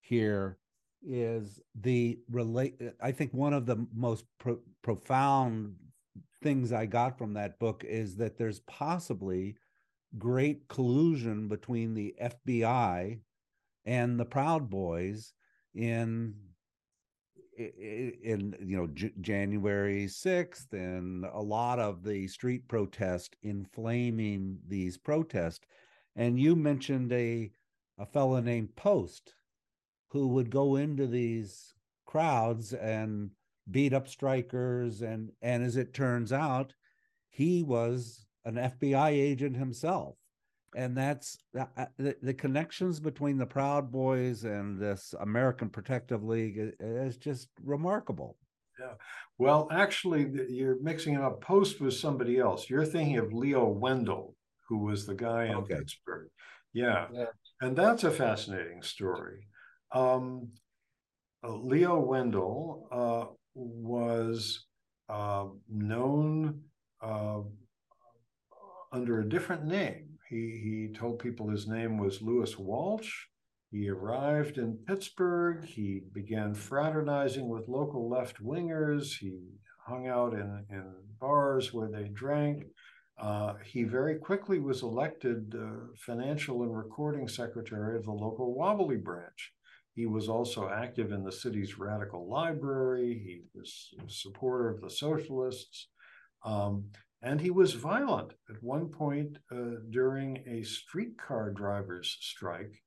[0.00, 0.58] Here
[1.02, 2.80] is the relate.
[3.00, 5.74] I think one of the most pro- profound
[6.42, 9.56] things I got from that book is that there's possibly
[10.18, 13.20] great collusion between the FBI
[13.84, 15.32] and the Proud Boys
[15.74, 16.34] in
[17.56, 24.96] in you know J- January 6th and a lot of the street protest inflaming these
[24.96, 25.66] protests.
[26.16, 27.52] And you mentioned a
[27.98, 29.34] a fellow named Post
[30.08, 31.74] who would go into these
[32.06, 33.30] crowds and
[33.70, 36.72] beat up strikers and and as it turns out
[37.28, 40.16] he was an FBI agent himself
[40.76, 46.74] and that's uh, the, the connections between the Proud Boys and this American Protective League
[46.78, 48.36] is, just remarkable.
[48.78, 48.92] Yeah.
[49.38, 51.40] Well, actually, you're mixing it up.
[51.40, 52.70] Post was somebody else.
[52.70, 54.34] You're thinking of Leo Wendell,
[54.68, 55.76] who was the guy in okay.
[55.76, 56.28] Pittsburgh.
[56.72, 57.06] Yeah.
[57.12, 57.26] yeah.
[57.60, 59.48] And that's a fascinating story.
[59.92, 60.50] Um,
[61.42, 64.66] uh, Leo Wendell uh, was
[65.08, 66.62] uh, known
[67.02, 67.40] uh,
[68.92, 70.18] under a different name.
[70.28, 73.10] He, he told people his name was Lewis Walsh.
[73.70, 75.64] He arrived in Pittsburgh.
[75.64, 79.18] He began fraternizing with local left wingers.
[79.18, 79.38] He
[79.86, 82.64] hung out in, in bars where they drank.
[83.20, 88.96] Uh, he very quickly was elected uh, financial and recording secretary of the local Wobbly
[88.96, 89.52] branch.
[89.94, 93.20] He was also active in the city's radical library.
[93.24, 95.88] He was a supporter of the socialists.
[96.44, 96.86] Um,
[97.22, 102.80] and he was violent at one point uh, during a streetcar drivers' strike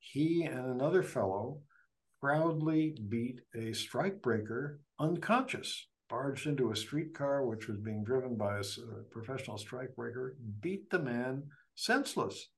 [0.00, 1.60] he and another fellow
[2.20, 8.64] proudly beat a strikebreaker unconscious, barged into a streetcar which was being driven by a
[9.10, 11.44] professional strikebreaker, beat the man
[11.74, 12.48] senseless.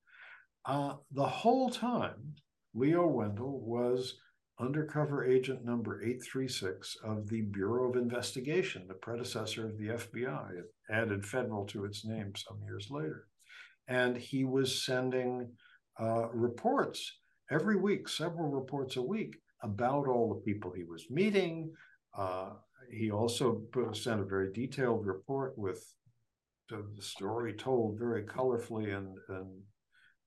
[0.64, 2.34] Uh, the whole time,
[2.75, 4.14] Leo Wendell was
[4.61, 10.59] undercover agent number 836 of the Bureau of Investigation, the predecessor of the FBI.
[10.59, 13.27] It added federal to its name some years later.
[13.89, 15.51] And he was sending
[15.99, 17.18] uh, reports
[17.51, 21.73] every week, several reports a week about all the people he was meeting.
[22.16, 22.51] Uh,
[22.93, 23.62] he also
[23.93, 25.85] sent a very detailed report with
[26.68, 29.49] the story told very colorfully and, and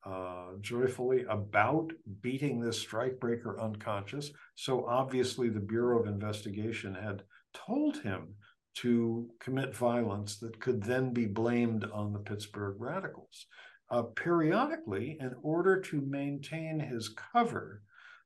[0.05, 1.91] uh, joyfully about
[2.21, 4.31] beating this strikebreaker unconscious.
[4.55, 7.23] So obviously, the Bureau of Investigation had
[7.53, 8.35] told him
[8.75, 13.45] to commit violence that could then be blamed on the Pittsburgh radicals
[13.93, 17.83] uh, periodically, in order to maintain his cover,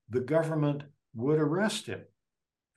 [0.09, 2.01] the government would arrest him.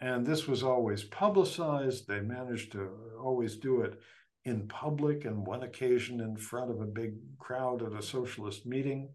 [0.00, 2.08] And this was always publicized.
[2.08, 2.90] They managed to
[3.22, 4.00] always do it
[4.44, 9.08] in public and one occasion in front of a big crowd at a socialist meeting.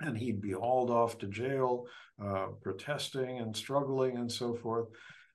[0.00, 1.84] And he'd be hauled off to jail,
[2.22, 4.88] uh, protesting and struggling and so forth.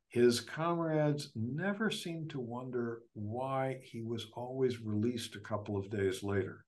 [0.10, 6.22] His comrades never seemed to wonder why he was always released a couple of days
[6.22, 6.66] later.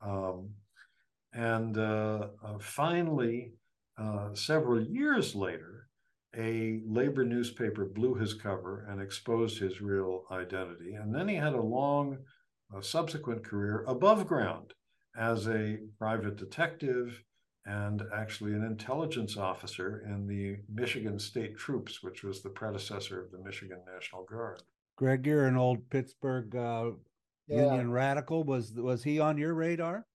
[0.00, 0.50] Um,
[1.32, 3.52] and uh, uh, finally,
[3.98, 5.79] uh, several years later,
[6.36, 10.94] a labor newspaper blew his cover and exposed his real identity.
[10.94, 12.18] And then he had a long
[12.74, 14.74] uh, subsequent career above ground
[15.16, 17.22] as a private detective
[17.66, 23.30] and actually an intelligence officer in the Michigan State Troops, which was the predecessor of
[23.30, 24.62] the Michigan National Guard.
[24.96, 26.90] Greg, you're an old Pittsburgh uh,
[27.48, 27.64] yeah.
[27.64, 28.44] Union radical.
[28.44, 30.06] Was was he on your radar?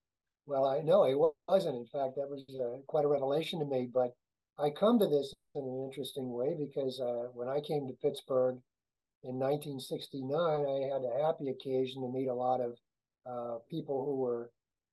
[0.47, 1.15] Well, I know he
[1.47, 1.75] wasn't.
[1.75, 3.89] In fact, that was uh, quite a revelation to me.
[3.91, 4.15] But
[4.57, 8.55] I come to this in an interesting way because uh, when I came to Pittsburgh
[9.23, 12.77] in 1969, I had a happy occasion to meet a lot of
[13.25, 14.51] uh, people who were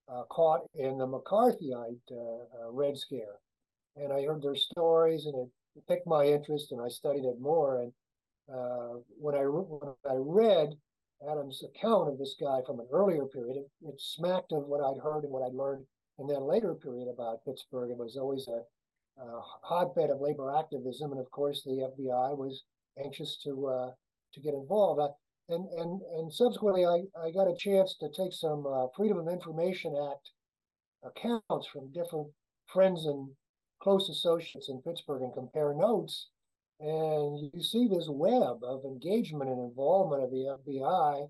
[0.08, 3.38] uh, caught in the McCarthyite uh, uh, Red Scare,
[3.96, 7.82] and I heard their stories, and it piqued my interest, and I studied it more.
[7.82, 7.92] And
[9.18, 10.74] when I when I read
[11.30, 15.00] Adams' account of this guy from an earlier period, it, it, smacked of what I'd
[15.00, 15.86] heard and what I'd learned
[16.18, 17.90] in that later period about Pittsburgh.
[17.90, 18.62] It was always a,
[19.28, 22.64] a hotbed of labor activism, and of course, the FBI was
[23.02, 23.90] anxious to uh,
[24.34, 25.00] to get involved.
[25.48, 29.28] And and and subsequently, I, I got a chance to take some uh, Freedom of
[29.28, 30.30] Information Act
[31.04, 32.28] accounts from different
[32.66, 33.30] friends and
[33.80, 36.28] close associates in Pittsburgh and compare notes
[36.82, 41.28] and you see this web of engagement and involvement of the FBI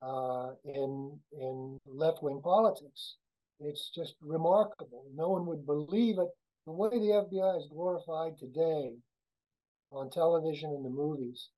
[0.00, 3.16] uh, in in left wing politics.
[3.58, 5.04] It's just remarkable.
[5.14, 6.28] No one would believe it.
[6.64, 8.94] The way the FBI is glorified today
[9.90, 11.48] on television and the movies,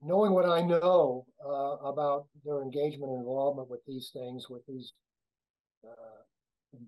[0.00, 4.92] knowing what I know uh, about their engagement and involvement with these things, with these
[5.84, 6.22] uh,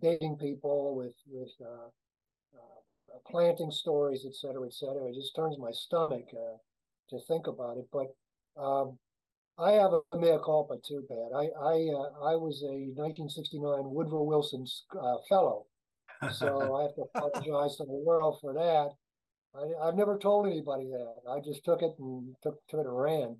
[0.00, 1.88] dating people, with with uh,
[2.56, 5.08] uh planting stories, et cetera, et cetera.
[5.08, 6.58] It just turns my stomach uh,
[7.10, 7.88] to think about it.
[7.92, 8.14] But
[8.56, 8.96] um,
[9.58, 11.34] I have a mea culpa too, Pat.
[11.34, 14.66] I I, uh, I was a 1969 Woodrow Wilson
[15.00, 15.66] uh, fellow,
[16.32, 18.90] so I have to apologize to the world for that.
[19.54, 21.14] I, have never told anybody that.
[21.30, 23.36] I just took it and took, took it and ran.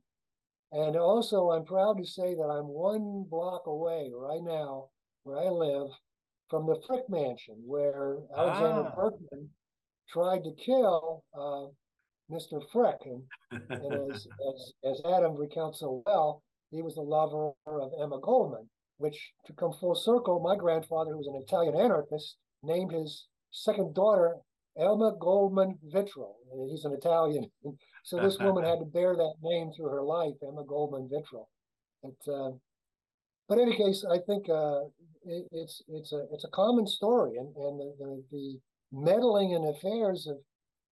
[0.72, 4.89] And also, I'm proud to say that I'm one block away right now,
[5.22, 5.89] where I live,
[6.49, 8.95] from the Frick Mansion, where Alexander ah.
[8.95, 9.51] Berkman
[10.09, 11.66] tried to kill uh,
[12.33, 12.62] Mr.
[12.72, 12.99] Frick.
[13.05, 13.22] And,
[13.70, 18.68] and as, as, as Adam recounts so well, he was the lover of Emma Goldman,
[18.99, 23.94] which, to come full circle, my grandfather, who was an Italian anarchist, named his second
[23.94, 24.36] daughter
[24.78, 26.34] Elma Goldman Vitro.
[26.70, 27.50] He's an Italian.
[28.04, 31.48] So this woman had to bear that name through her life, Emma Goldman Vittrell.
[32.04, 32.52] But, uh,
[33.48, 34.82] but in any case, I think uh,
[35.24, 38.60] it, it's it's a it's a common story, and and the, the, the
[38.92, 40.36] meddling in affairs of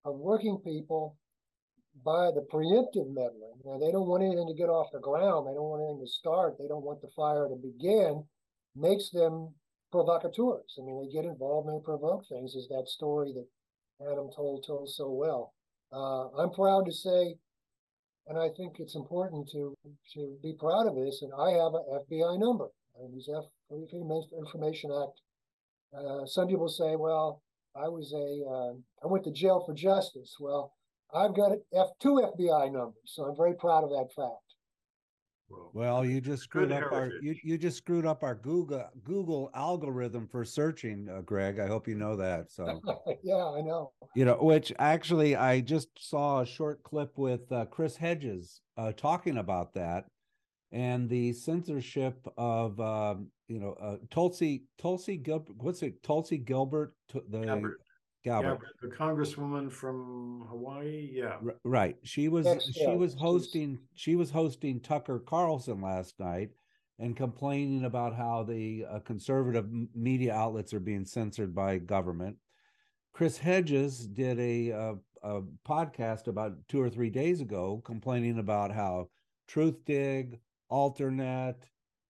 [0.05, 1.17] of working people
[2.05, 3.63] by the preemptive meddling.
[3.65, 5.47] You know, they don't want anything to get off the ground.
[5.47, 6.57] They don't want anything to start.
[6.59, 8.25] They don't want the fire to begin.
[8.75, 9.55] Makes them
[9.95, 10.75] provocateurs.
[10.77, 12.57] I mean, they get involved and they provoke things.
[12.57, 13.47] Is that story that
[14.11, 15.55] Adam told told so well?
[15.93, 17.37] Uh, I'm proud to say,
[18.27, 19.77] and I think it's important to
[20.15, 21.23] to be proud of this.
[21.23, 22.69] And I have an FBI number.
[22.99, 25.21] I use F Freedom Information Act.
[25.97, 27.41] Uh, some people say, well,
[27.77, 28.75] I was a uh,
[29.05, 30.35] I went to jail for justice.
[30.41, 30.73] Well,
[31.15, 34.44] I've got F two FBI numbers, so I'm very proud of that fact.
[35.73, 40.29] Well, you just screwed up our you, you just screwed up our Google Google algorithm
[40.29, 41.59] for searching, uh, Greg.
[41.59, 42.51] I hope you know that.
[42.51, 42.81] So
[43.25, 43.93] yeah, I know.
[44.15, 48.93] You know, which actually I just saw a short clip with uh, Chris Hedges uh,
[48.93, 50.05] talking about that
[50.71, 55.57] and the censorship of um, you know uh, Tulsi Tulsi Gilbert.
[55.59, 56.03] What's it?
[56.03, 56.95] Tulsi Gilbert.
[57.31, 57.75] The
[58.25, 58.53] Gabbard.
[58.53, 58.69] Gabbard.
[58.81, 61.11] the congresswoman from Hawaii.
[61.13, 61.97] Yeah, R- right.
[62.03, 66.51] She was yes, she yeah, was hosting she was hosting Tucker Carlson last night
[66.99, 72.37] and complaining about how the uh, conservative media outlets are being censored by government.
[73.13, 78.39] Chris Hedges did a, a, uh, a podcast about two or three days ago complaining
[78.39, 79.09] about how
[79.49, 80.39] Truthdig,
[80.71, 81.57] Alternet,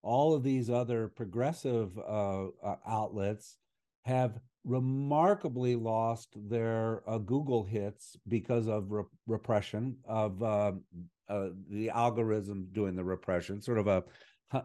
[0.02, 3.56] all of these other progressive uh, uh, outlets
[4.04, 10.82] have remarkably lost their uh, Google hits because of re- repression of um,
[11.28, 14.04] uh, the algorithm doing the repression, sort of a,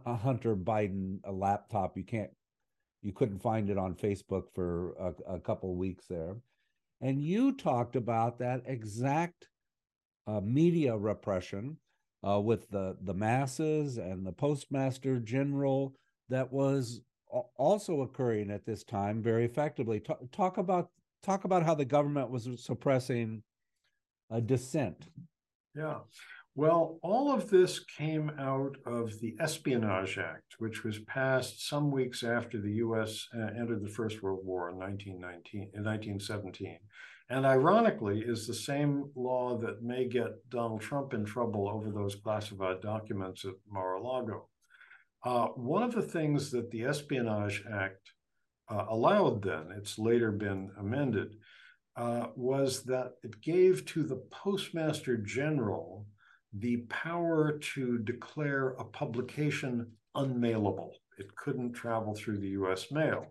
[0.06, 1.98] a Hunter Biden a laptop.
[1.98, 2.32] You can't,
[3.02, 6.36] you couldn't find it on Facebook for a, a couple weeks there,
[7.02, 9.48] and you talked about that exact
[10.28, 11.78] uh, media repression
[12.28, 15.94] uh, with the the masses and the postmaster general
[16.30, 20.00] that was also occurring at this time very effectively.
[20.00, 20.90] Talk, talk about
[21.24, 23.44] talk about how the government was suppressing
[24.46, 25.10] dissent.
[25.76, 26.00] Yeah.
[26.56, 32.24] Well, all of this came out of the Espionage Act, which was passed some weeks
[32.24, 33.28] after the U.S.
[33.34, 36.80] Uh, entered the First World War in 1919, in 1917
[37.30, 42.16] and ironically is the same law that may get Donald Trump in trouble over those
[42.16, 44.49] classified documents at Mar-a-Lago.
[45.24, 48.14] Uh, one of the things that the Espionage Act
[48.70, 51.36] uh, allowed then, it's later been amended,
[51.98, 56.06] uh, was that it gave to the Postmaster General
[56.54, 60.92] the power to declare a publication unmailable.
[61.18, 63.28] It couldn't travel through the US mail.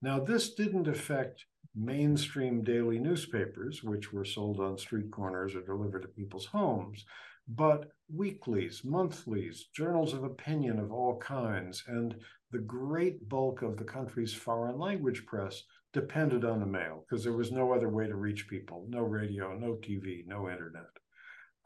[0.00, 6.02] Now, this didn't affect mainstream daily newspapers, which were sold on street corners or delivered
[6.02, 7.04] to people's homes,
[7.46, 12.14] but weeklies, monthlies, journals of opinion of all kinds, and
[12.50, 17.32] the great bulk of the country's foreign language press depended on the mail because there
[17.32, 20.90] was no other way to reach people no radio, no TV, no internet.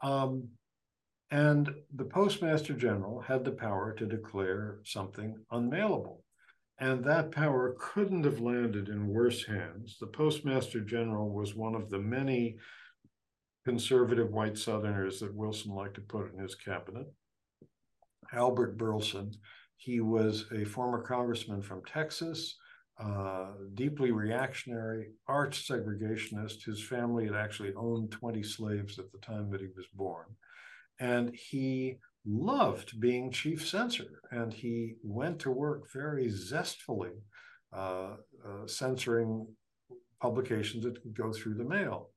[0.01, 0.49] Um,
[1.31, 6.23] and the Postmaster General had the power to declare something unmailable.
[6.79, 9.97] And that power couldn't have landed in worse hands.
[9.99, 12.57] The Postmaster General was one of the many
[13.65, 17.07] conservative white Southerners that Wilson liked to put in his cabinet.
[18.33, 19.31] Albert Burleson.
[19.77, 22.55] He was a former congressman from Texas,
[22.99, 26.63] uh, deeply reactionary, arch segregationist.
[26.63, 30.27] His family had actually owned 20 slaves at the time that he was born.
[30.99, 37.11] And he loved being chief censor, and he went to work very zestfully
[37.75, 38.15] uh,
[38.47, 39.47] uh, censoring
[40.21, 42.11] publications that could go through the mail.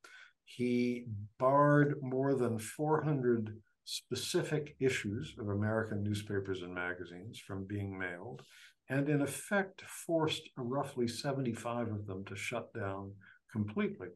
[0.46, 1.06] He
[1.38, 8.42] barred more than 400 specific issues of American newspapers and magazines from being mailed,
[8.88, 13.12] and in effect forced roughly 75 of them to shut down
[13.50, 14.08] completely.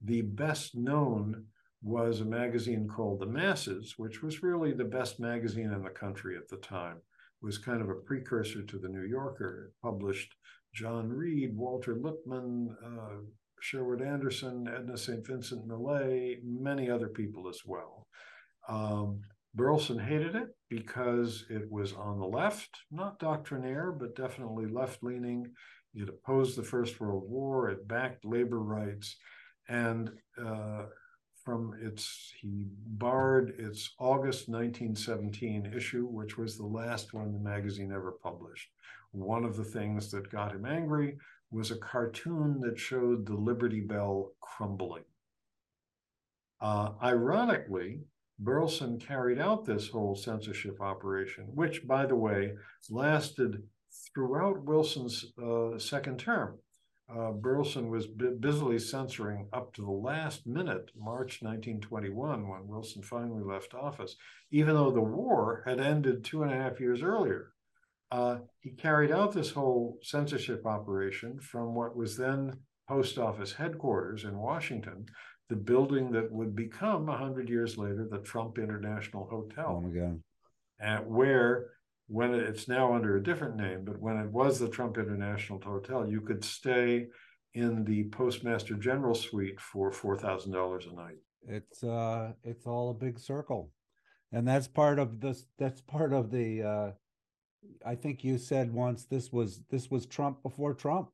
[0.00, 1.46] The best known
[1.82, 6.36] was a magazine called The Masses, which was really the best magazine in the country
[6.36, 6.96] at the time.
[6.96, 9.66] It was kind of a precursor to the New Yorker.
[9.66, 10.34] It published
[10.72, 13.20] John Reed, Walter Lippmann, uh,
[13.64, 15.26] Sherwood Anderson, Edna St.
[15.26, 18.06] Vincent Millay, many other people as well.
[18.68, 19.22] Um,
[19.54, 25.50] Burleson hated it because it was on the left, not doctrinaire, but definitely left leaning.
[25.94, 29.16] It opposed the First World War, it backed labor rights,
[29.66, 30.84] and uh,
[31.42, 37.92] from its, he barred its August 1917 issue, which was the last one the magazine
[37.92, 38.68] ever published.
[39.12, 41.16] One of the things that got him angry
[41.50, 45.04] was a cartoon that showed the Liberty Bell crumbling.
[46.60, 48.00] Uh, ironically,
[48.38, 52.54] Burleson carried out this whole censorship operation, which, by the way,
[52.90, 53.62] lasted
[54.14, 56.58] throughout Wilson's uh, second term.
[57.08, 63.42] Uh, Burleson was busily censoring up to the last minute, March 1921, when Wilson finally
[63.42, 64.16] left office,
[64.50, 67.53] even though the war had ended two and a half years earlier.
[68.10, 72.52] Uh, he carried out this whole censorship operation from what was then
[72.88, 75.06] post office headquarters in Washington,
[75.48, 79.76] the building that would become 100 years later the Trump International Hotel.
[79.78, 80.20] Oh my God.
[80.80, 81.70] And where
[82.08, 86.06] when it's now under a different name, but when it was the Trump International Hotel,
[86.06, 87.06] you could stay
[87.54, 91.16] in the Postmaster General suite for four thousand dollars a night.
[91.46, 93.70] It's uh, it's all a big circle,
[94.32, 95.46] and that's part of this.
[95.58, 96.62] That's part of the.
[96.62, 96.90] Uh,
[97.84, 101.10] I think you said once this was this was Trump before Trump.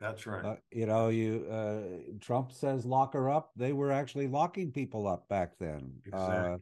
[0.00, 0.44] That's right.
[0.44, 3.50] Uh, you know, you uh, Trump says lock her up.
[3.56, 5.92] They were actually locking people up back then.
[6.12, 6.60] Uh, exactly.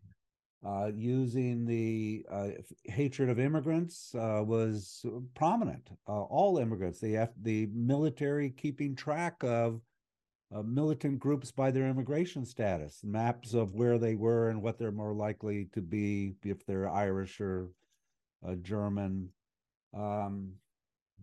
[0.65, 2.49] Uh, using the uh,
[2.85, 5.91] hatred of immigrants uh, was prominent.
[6.09, 9.81] Uh, all immigrants, the the military keeping track of
[10.55, 14.93] uh, militant groups by their immigration status, maps of where they were and what they're
[14.93, 17.69] more likely to be if they're Irish or
[18.47, 19.31] uh, German.
[19.95, 20.53] Um,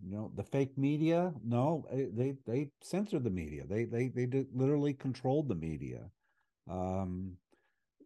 [0.02, 1.32] you know, the fake media.
[1.44, 3.64] No, they they censored the media.
[3.68, 6.10] They they they did, literally controlled the media.
[6.68, 7.36] Um,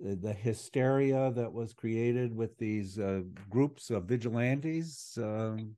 [0.01, 5.75] the hysteria that was created with these uh, groups of vigilantes, um,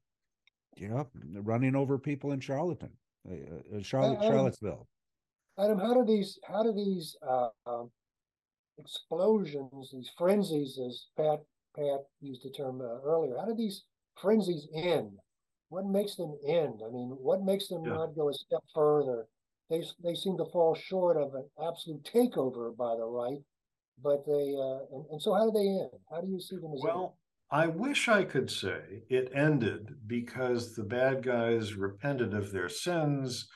[0.77, 2.93] you know, running over people in Charlottetown,
[3.31, 4.89] uh, uh Charlotte, Adam, Charlottesville.
[5.59, 7.91] Adam, how do these how do these uh, um,
[8.79, 11.41] explosions, these frenzies, as Pat
[11.77, 13.85] Pat used the term uh, earlier, how do these
[14.21, 15.13] frenzies end?
[15.69, 16.81] What makes them end?
[16.85, 17.93] I mean, what makes them yeah.
[17.93, 19.27] not go a step further?
[19.69, 23.39] They they seem to fall short of an absolute takeover by the right
[24.03, 25.91] but they uh, and, and so how do they end?
[26.11, 27.17] How do you see them as well?
[27.51, 33.49] I wish I could say it ended because the bad guys repented of their sins.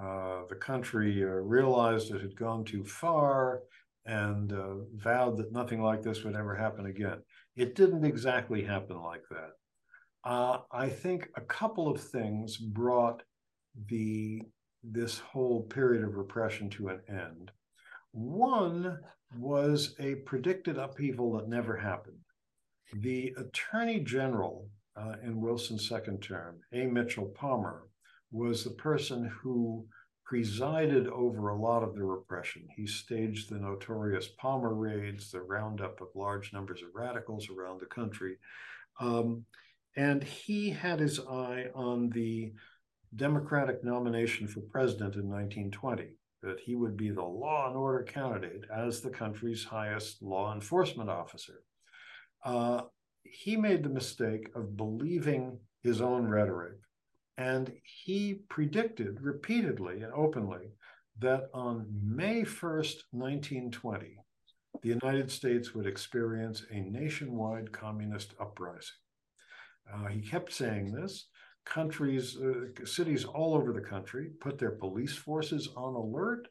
[0.00, 3.60] Uh, the country uh, realized it had gone too far
[4.06, 7.18] and uh, vowed that nothing like this would ever happen again.
[7.56, 9.50] It didn't exactly happen like that.
[10.24, 13.22] Uh, I think a couple of things brought
[13.88, 14.42] the
[14.84, 17.50] this whole period of repression to an end.
[18.12, 18.98] One
[19.38, 22.18] was a predicted upheaval that never happened.
[22.94, 26.86] The Attorney General uh, in Wilson's second term, A.
[26.86, 27.88] Mitchell Palmer,
[28.32, 29.86] was the person who
[30.32, 32.66] presided over a lot of the repression.
[32.74, 37.94] He staged the notorious Palmer raids, the roundup of large numbers of radicals around the
[37.94, 38.38] country.
[38.98, 39.44] Um,
[39.94, 42.54] and he had his eye on the
[43.14, 48.64] Democratic nomination for president in 1920 that he would be the law and order candidate
[48.74, 51.60] as the country's highest law enforcement officer.
[52.42, 52.80] Uh,
[53.22, 56.78] he made the mistake of believing his own rhetoric,
[57.38, 57.72] and
[58.04, 60.72] he predicted repeatedly and openly
[61.18, 64.16] that on May 1st, 1920,
[64.82, 68.98] the United States would experience a nationwide communist uprising.
[69.92, 71.28] Uh, he kept saying this
[71.64, 76.48] countries, uh, cities all over the country put their police forces on alert.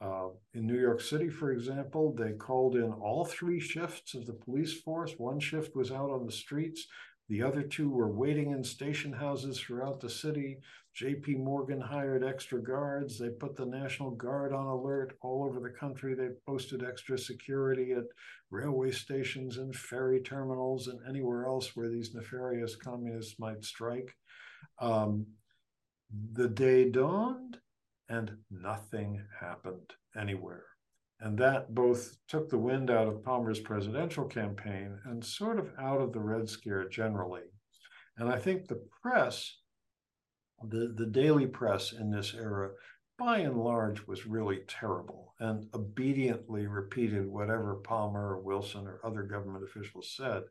[0.00, 4.32] Uh, in New York City, for example, they called in all three shifts of the
[4.32, 5.14] police force.
[5.16, 6.86] One shift was out on the streets.
[7.28, 10.58] The other two were waiting in station houses throughout the city.
[11.00, 13.18] JP Morgan hired extra guards.
[13.18, 16.14] They put the National Guard on alert all over the country.
[16.14, 18.04] They posted extra security at
[18.50, 24.14] railway stations and ferry terminals and anywhere else where these nefarious communists might strike.
[24.78, 25.26] Um,
[26.34, 27.58] the day dawned
[28.08, 30.64] and nothing happened anywhere.
[31.20, 36.00] And that both took the wind out of Palmer's presidential campaign and sort of out
[36.00, 37.42] of the Red Scare generally.
[38.18, 39.58] And I think the press,
[40.62, 42.70] the, the daily press in this era,
[43.18, 49.22] by and large, was really terrible and obediently repeated whatever Palmer or Wilson or other
[49.22, 50.42] government officials said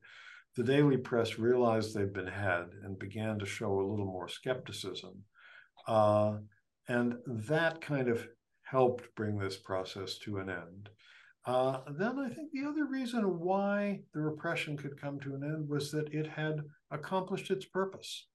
[0.55, 5.23] the daily press realized they'd been had and began to show a little more skepticism.
[5.87, 6.37] Uh,
[6.87, 8.27] and that kind of
[8.63, 10.89] helped bring this process to an end.
[11.45, 15.67] Uh, then I think the other reason why the repression could come to an end
[15.67, 18.27] was that it had accomplished its purpose.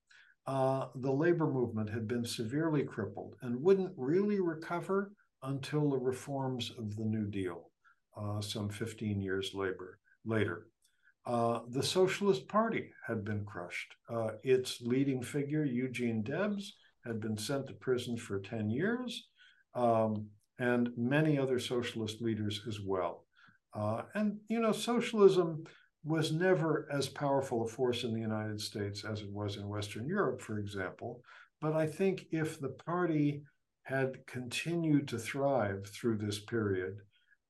[0.47, 5.13] Uh, the labor movement had been severely crippled and wouldn't really recover
[5.43, 7.71] until the reforms of the New Deal,
[8.17, 10.67] uh, some 15 years labor, later.
[11.27, 13.95] Uh, the Socialist Party had been crushed.
[14.09, 16.75] Uh, its leading figure, Eugene Debs,
[17.05, 19.29] had been sent to prison for 10 years,
[19.79, 20.27] um,
[20.59, 23.25] and many other socialist leaders as well.
[23.75, 25.65] Uh, and, you know, socialism
[26.05, 30.07] was never as powerful a force in the United States as it was in Western
[30.07, 31.23] Europe, for example.
[31.61, 33.43] But I think if the party
[33.83, 36.97] had continued to thrive through this period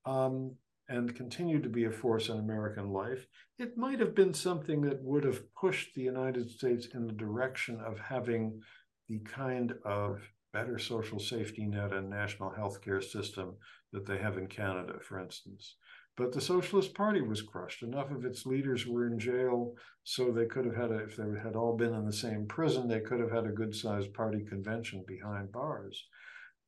[0.05, 0.55] um,
[0.89, 3.27] and continued to be a force in American life,
[3.59, 7.81] it might have been something that would have pushed the United States in the direction
[7.81, 8.61] of having
[9.09, 10.21] the kind of
[10.53, 13.57] better social safety net and national health care system
[13.93, 15.77] that they have in Canada, for instance.
[16.17, 17.83] But the Socialist Party was crushed.
[17.83, 21.25] Enough of its leaders were in jail, so they could have had, a, if they
[21.43, 24.45] had all been in the same prison, they could have had a good sized party
[24.45, 26.05] convention behind bars.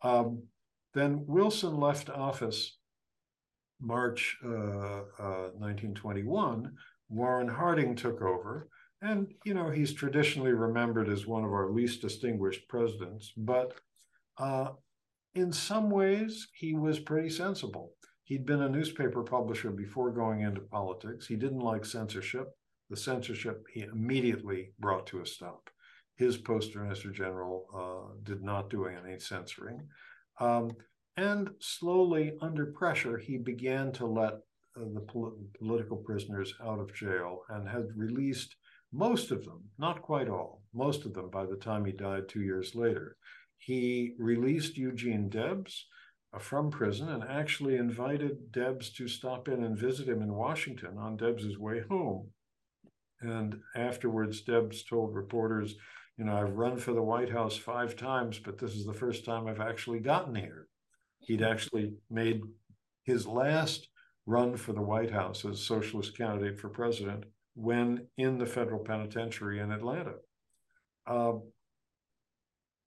[0.02, 0.44] Um,
[0.94, 2.78] then Wilson left office
[3.80, 4.48] March uh,
[5.18, 6.72] uh, 1921.
[7.08, 8.68] Warren Harding took over.
[9.02, 13.72] And, you know, he's traditionally remembered as one of our least distinguished presidents, but
[14.38, 14.70] uh,
[15.34, 17.92] in some ways, he was pretty sensible.
[18.24, 21.26] He'd been a newspaper publisher before going into politics.
[21.26, 22.48] He didn't like censorship.
[22.90, 25.70] The censorship he immediately brought to a stop.
[26.16, 29.88] His postmaster general uh, did not do any censoring.
[30.38, 30.72] Um,
[31.16, 34.34] and slowly, under pressure, he began to let
[34.76, 38.56] uh, the pol- political prisoners out of jail and had released
[38.92, 42.42] most of them, not quite all, most of them by the time he died two
[42.42, 43.16] years later.
[43.58, 45.86] He released Eugene Debs
[46.32, 50.96] uh, from prison and actually invited Debs to stop in and visit him in Washington
[50.98, 52.30] on Debs's way home.
[53.20, 55.76] And afterwards, Debs told reporters,
[56.16, 59.24] you know, I've run for the White House five times, but this is the first
[59.24, 60.68] time I've actually gotten here.
[61.20, 62.40] He'd actually made
[63.04, 63.88] his last
[64.26, 67.24] run for the White House as socialist candidate for president
[67.60, 70.14] when in the federal penitentiary in Atlanta.
[71.06, 71.32] Uh,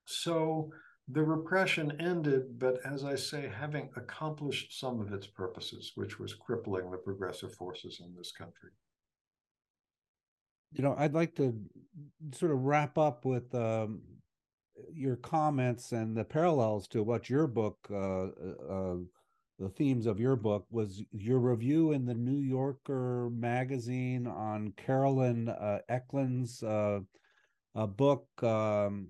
[0.05, 0.71] so
[1.07, 6.33] the repression ended, but as I say, having accomplished some of its purposes, which was
[6.33, 8.71] crippling the progressive forces in this country.
[10.71, 11.53] You know, I'd like to
[12.33, 14.01] sort of wrap up with um,
[14.91, 18.29] your comments and the parallels to what your book uh,
[18.69, 18.95] uh,
[19.59, 25.49] the themes of your book was your review in the New Yorker magazine on Carolyn
[25.49, 27.01] uh, Eklund's uh,
[27.75, 28.27] book.
[28.41, 29.09] Um,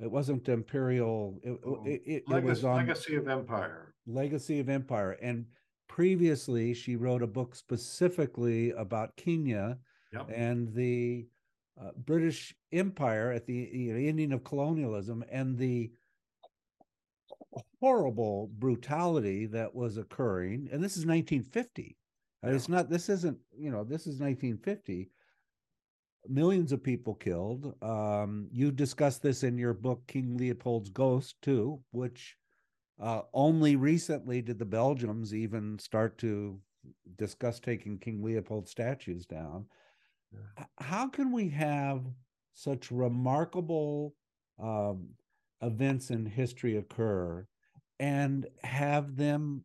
[0.00, 1.38] it wasn't Imperial.
[1.42, 3.94] It, oh, it, it, Legacy, it was on Legacy of Empire.
[4.06, 5.46] Legacy of Empire, and
[5.88, 9.78] previously she wrote a book specifically about Kenya
[10.12, 10.28] yep.
[10.32, 11.26] and the
[11.80, 15.90] uh, British Empire at the you know, ending of colonialism and the
[17.80, 21.96] horrible brutality that was occurring and this is 1950
[22.42, 22.50] yeah.
[22.50, 25.10] it's not this isn't you know this is 1950
[26.28, 31.80] millions of people killed um, you discussed this in your book king leopold's ghost too
[31.90, 32.36] which
[33.00, 36.58] uh, only recently did the belgians even start to
[37.16, 39.64] discuss taking king leopold statues down
[40.32, 40.64] yeah.
[40.78, 42.04] how can we have
[42.54, 44.14] such remarkable
[44.62, 45.08] um,
[45.62, 47.46] events in history occur
[47.98, 49.64] and have them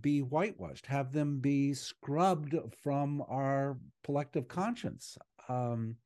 [0.00, 5.18] be whitewashed, have them be scrubbed from our collective conscience.
[5.48, 5.96] Um,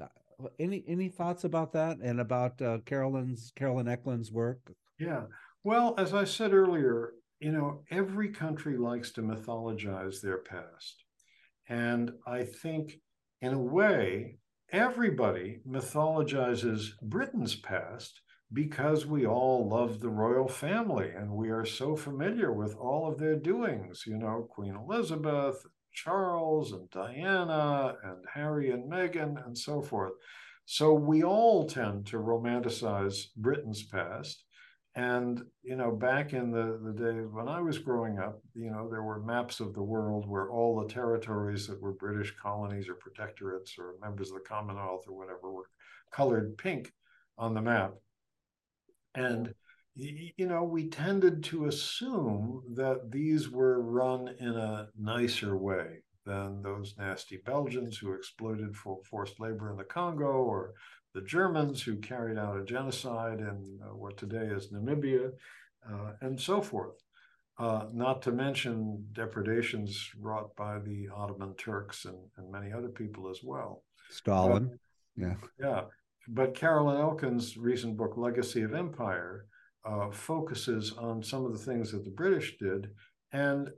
[0.00, 0.06] uh,
[0.58, 4.72] any any thoughts about that and about uh, Carolyn's Carolyn Eklund's work?
[4.98, 5.22] Yeah.
[5.62, 11.04] Well, as I said earlier, you know, every country likes to mythologize their past.
[11.68, 13.00] And I think
[13.40, 14.38] in a way,
[14.72, 18.20] everybody mythologizes Britain's past
[18.52, 23.18] because we all love the royal family and we are so familiar with all of
[23.18, 29.80] their doings, you know, Queen Elizabeth, Charles and Diana and Harry and Meghan and so
[29.82, 30.12] forth.
[30.66, 34.44] So we all tend to romanticize Britain's past.
[34.94, 38.88] And, you know, back in the, the days when I was growing up, you know,
[38.88, 42.94] there were maps of the world where all the territories that were British colonies or
[42.94, 45.68] protectorates or members of the Commonwealth or whatever were
[46.10, 46.92] colored pink
[47.36, 47.92] on the map.
[49.16, 49.54] And,
[49.94, 56.62] you know, we tended to assume that these were run in a nicer way than
[56.62, 60.74] those nasty Belgians who exploited for forced labor in the Congo or
[61.14, 65.30] the Germans who carried out a genocide in uh, what today is Namibia
[65.90, 67.00] uh, and so forth.
[67.58, 73.30] Uh, not to mention depredations wrought by the Ottoman Turks and, and many other people
[73.30, 73.82] as well.
[74.10, 74.78] Stalin.
[75.16, 75.36] yeah.
[75.58, 75.82] Yeah
[76.28, 79.46] but Carolyn Elkins' recent book, Legacy of Empire,
[79.84, 82.90] uh, focuses on some of the things that the British did.
[83.32, 83.70] And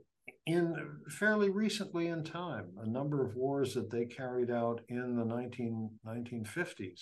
[0.45, 0.75] in
[1.09, 5.91] fairly recently in time, a number of wars that they carried out in the 19,
[6.05, 7.01] 1950s,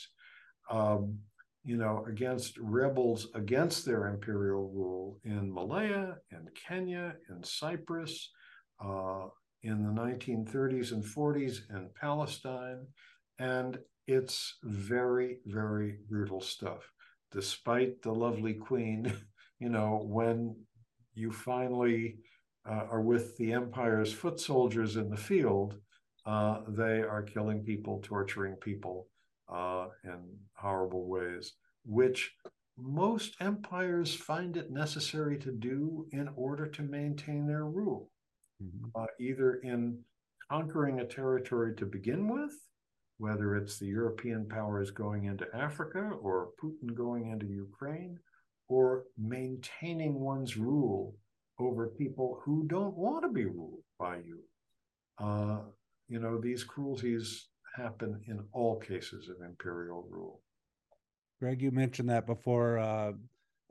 [0.70, 1.20] um,
[1.64, 8.32] you know, against rebels against their imperial rule in Malaya, in Kenya, in Cyprus,
[8.84, 9.28] uh,
[9.64, 12.88] in the nineteen thirties and forties in Palestine.
[13.40, 13.78] And
[14.08, 16.92] it's very, very brutal stuff.
[17.32, 19.12] Despite the lovely queen,
[19.60, 20.56] you know, when
[21.14, 22.18] you finally
[22.68, 25.80] uh, are with the empire's foot soldiers in the field,
[26.26, 29.08] uh, they are killing people, torturing people
[29.50, 30.20] uh, in
[30.54, 31.54] horrible ways,
[31.86, 32.34] which
[32.78, 38.12] most empires find it necessary to do in order to maintain their rule,
[38.62, 38.92] Mhm.
[38.96, 40.04] uh, either in
[40.50, 42.54] conquering a territory to begin with,
[43.18, 48.20] whether it's the European powers going into Africa or Putin going into Ukraine,
[48.70, 51.16] or maintaining one's rule
[51.60, 54.40] over people who don't want to be ruled by you.
[55.20, 55.60] Uh,
[56.08, 60.42] you know, these cruelties happen in all cases of imperial rule.
[61.40, 63.14] Greg, you mentioned that before uh,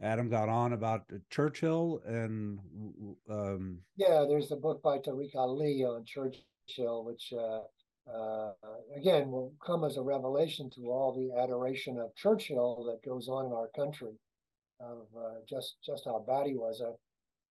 [0.00, 5.34] Adam got on about Churchill and w- w- um, Yeah, there's a book by Tariq
[5.34, 7.60] Ali on Churchill, which uh,
[8.12, 8.52] uh,
[8.96, 13.46] again will come as a revelation to all the adoration of Churchill that goes on
[13.46, 14.12] in our country,
[14.80, 16.82] of uh, just just how bad he was.
[16.82, 16.92] I,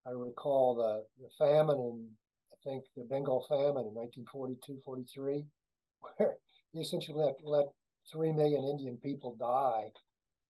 [0.10, 2.08] I recall the, the famine in
[2.54, 5.46] I think the Bengal famine in 1942, 43,
[6.18, 6.36] where
[6.74, 7.66] he essentially let, let
[8.12, 9.92] three million Indian people die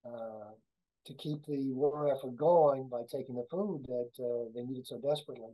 [0.06, 0.52] uh,
[1.06, 5.00] to keep the war effort going by taking the food that uh, they needed so
[5.00, 5.52] desperately.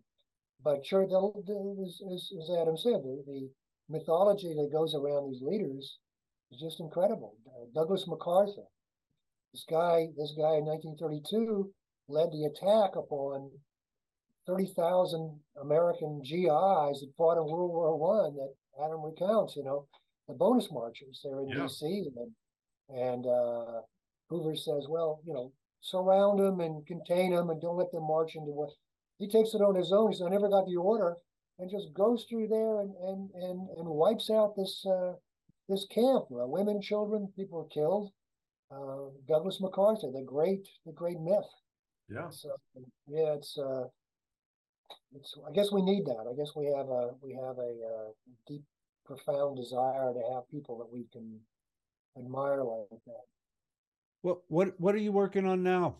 [0.64, 1.84] But sure, the, the,
[2.14, 3.50] as, as Adam said, the, the
[3.92, 5.98] mythology that goes around these leaders
[6.52, 7.36] is just incredible.
[7.48, 8.64] Uh, Douglas MacArthur,
[9.54, 11.72] this guy, this guy in 1932
[12.08, 13.52] led the attack upon
[14.48, 19.88] 30,000 American GIs that fought in World War One that Adam recounts, you know,
[20.28, 21.66] the bonus marchers there in Yeah.
[21.66, 21.84] DC.
[22.16, 22.32] And,
[22.90, 23.82] and uh,
[24.30, 28.36] Hoover says, well, you know, surround them and contain them and don't let them march
[28.36, 28.70] into what
[29.18, 30.12] he takes it on his own.
[30.12, 31.16] He says, I never got the order
[31.62, 35.14] and just goes through there and, and, and, and wipes out this, uh,
[35.70, 36.26] this camp.
[36.32, 38.12] Uh, women, children, people are killed.
[38.72, 41.46] Uh, Douglas MacArthur, the great, the great myth.
[42.10, 42.30] Yeah.
[42.30, 42.50] So
[43.08, 43.86] yeah, it's uh,
[45.16, 45.36] it's.
[45.48, 46.26] I guess we need that.
[46.30, 48.12] I guess we have a we have a, uh
[48.48, 48.64] deep,
[49.06, 51.40] profound desire to have people that we can
[52.18, 53.26] admire like that.
[54.22, 55.96] what what what are you working on now?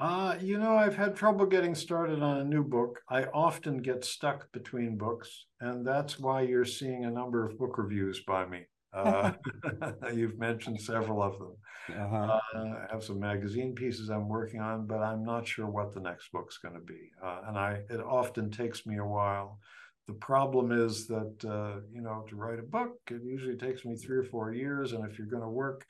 [0.00, 3.00] Uh, you know, I've had trouble getting started on a new book.
[3.08, 7.78] I often get stuck between books, and that's why you're seeing a number of book
[7.78, 8.66] reviews by me.
[8.92, 9.32] Uh,
[10.14, 11.56] you've mentioned several of them.
[11.88, 12.38] Uh-huh.
[12.54, 16.00] Uh, I have some magazine pieces I'm working on, but I'm not sure what the
[16.00, 17.10] next book's going to be.
[17.22, 19.58] Uh, and I, it often takes me a while.
[20.06, 23.96] The problem is that, uh, you know, to write a book, it usually takes me
[23.96, 24.92] three or four years.
[24.92, 25.84] And if you're going to work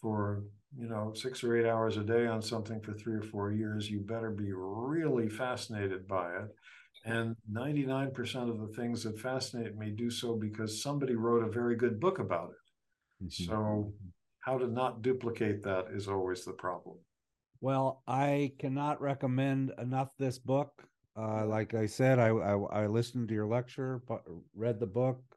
[0.00, 0.44] for,
[0.76, 3.90] you know, six or eight hours a day on something for three or four years,
[3.90, 6.54] you better be really fascinated by it.
[7.04, 11.76] And 99% of the things that fascinate me do so because somebody wrote a very
[11.76, 13.24] good book about it.
[13.24, 13.32] Mhm.
[13.32, 13.92] So
[14.40, 16.98] how to not duplicate that is always the problem.
[17.60, 20.88] Well, I cannot recommend enough this book.
[21.16, 25.29] Uh, like I said, I, I I listened to your lecture, but read the book.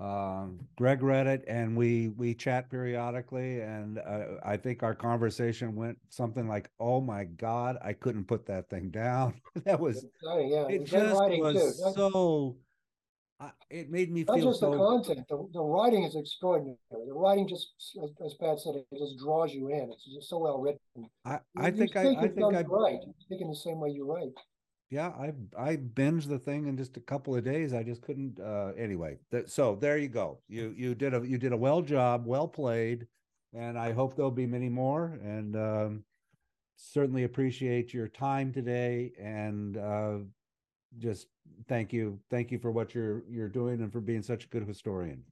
[0.00, 5.76] Um, Greg read it, and we we chat periodically, and uh, I think our conversation
[5.76, 10.38] went something like, "Oh my God, I couldn't put that thing down." that was Oh,
[10.38, 10.82] yeah, it.
[10.82, 11.94] it's Just was.
[11.94, 12.56] So.
[13.40, 16.76] I it made me not feel just the content, the, the writing is extraordinary.
[16.90, 17.68] The writing just,
[18.02, 19.90] as, as Pat said, it just draws you in.
[19.90, 21.08] It's just so well written.
[21.24, 23.00] I You- I you think I speak I think I right.
[23.02, 24.34] You in the same way you write.
[24.90, 27.72] Yeah, I I binged the thing in just a couple of days.
[27.72, 28.40] I just couldn't.
[28.40, 30.38] Uh, anyway, that, so there you go.
[30.48, 33.06] You you did a you did a well job, well played,
[33.54, 35.18] and I hope there'll be many more.
[35.22, 36.04] And um,
[36.76, 39.12] certainly appreciate your time today.
[39.20, 40.18] And uh,
[40.98, 41.28] just
[41.68, 44.66] thank you, thank you for what you're you're doing and for being such a good
[44.66, 45.22] historian.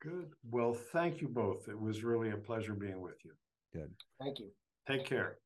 [0.00, 0.30] Good.
[0.50, 1.68] Well, thank you both.
[1.68, 3.32] It was really a pleasure being with you.
[3.72, 3.92] Good.
[4.20, 4.50] Thank you.
[4.86, 5.38] Take care.